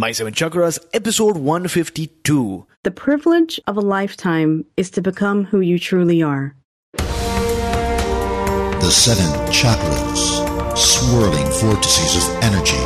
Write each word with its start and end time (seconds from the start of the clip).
My 0.00 0.12
Seven 0.12 0.32
Chakras, 0.32 0.78
episode 0.94 1.36
152. 1.36 2.66
The 2.84 2.90
privilege 2.90 3.60
of 3.66 3.76
a 3.76 3.82
lifetime 3.82 4.64
is 4.78 4.88
to 4.92 5.02
become 5.02 5.44
who 5.44 5.60
you 5.60 5.78
truly 5.78 6.22
are. 6.22 6.56
The 6.96 8.88
seven 8.88 9.28
chakras, 9.52 10.40
swirling 10.72 11.44
vortices 11.60 12.16
of 12.16 12.32
energy, 12.40 12.80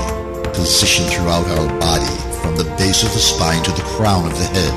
positioned 0.58 1.06
throughout 1.06 1.46
our 1.54 1.68
body 1.78 2.10
from 2.42 2.56
the 2.58 2.66
base 2.74 3.04
of 3.04 3.12
the 3.14 3.22
spine 3.22 3.62
to 3.62 3.70
the 3.70 3.86
crown 3.94 4.26
of 4.26 4.36
the 4.36 4.50
head. 4.50 4.74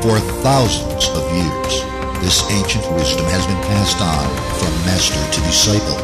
For 0.00 0.18
thousands 0.40 1.12
of 1.12 1.28
years, 1.36 1.84
this 2.24 2.40
ancient 2.56 2.90
wisdom 2.96 3.26
has 3.28 3.44
been 3.44 3.60
passed 3.68 4.00
on 4.00 4.24
from 4.56 4.72
master 4.88 5.20
to 5.20 5.40
disciple. 5.44 6.00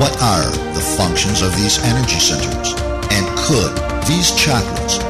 What 0.00 0.16
are 0.22 0.48
the 0.72 0.80
functions 0.96 1.42
of 1.42 1.54
these 1.60 1.76
energy 1.84 2.16
centers? 2.16 2.72
And 3.12 3.28
could 3.36 3.90
these 4.08 4.32
chakras 4.32 5.09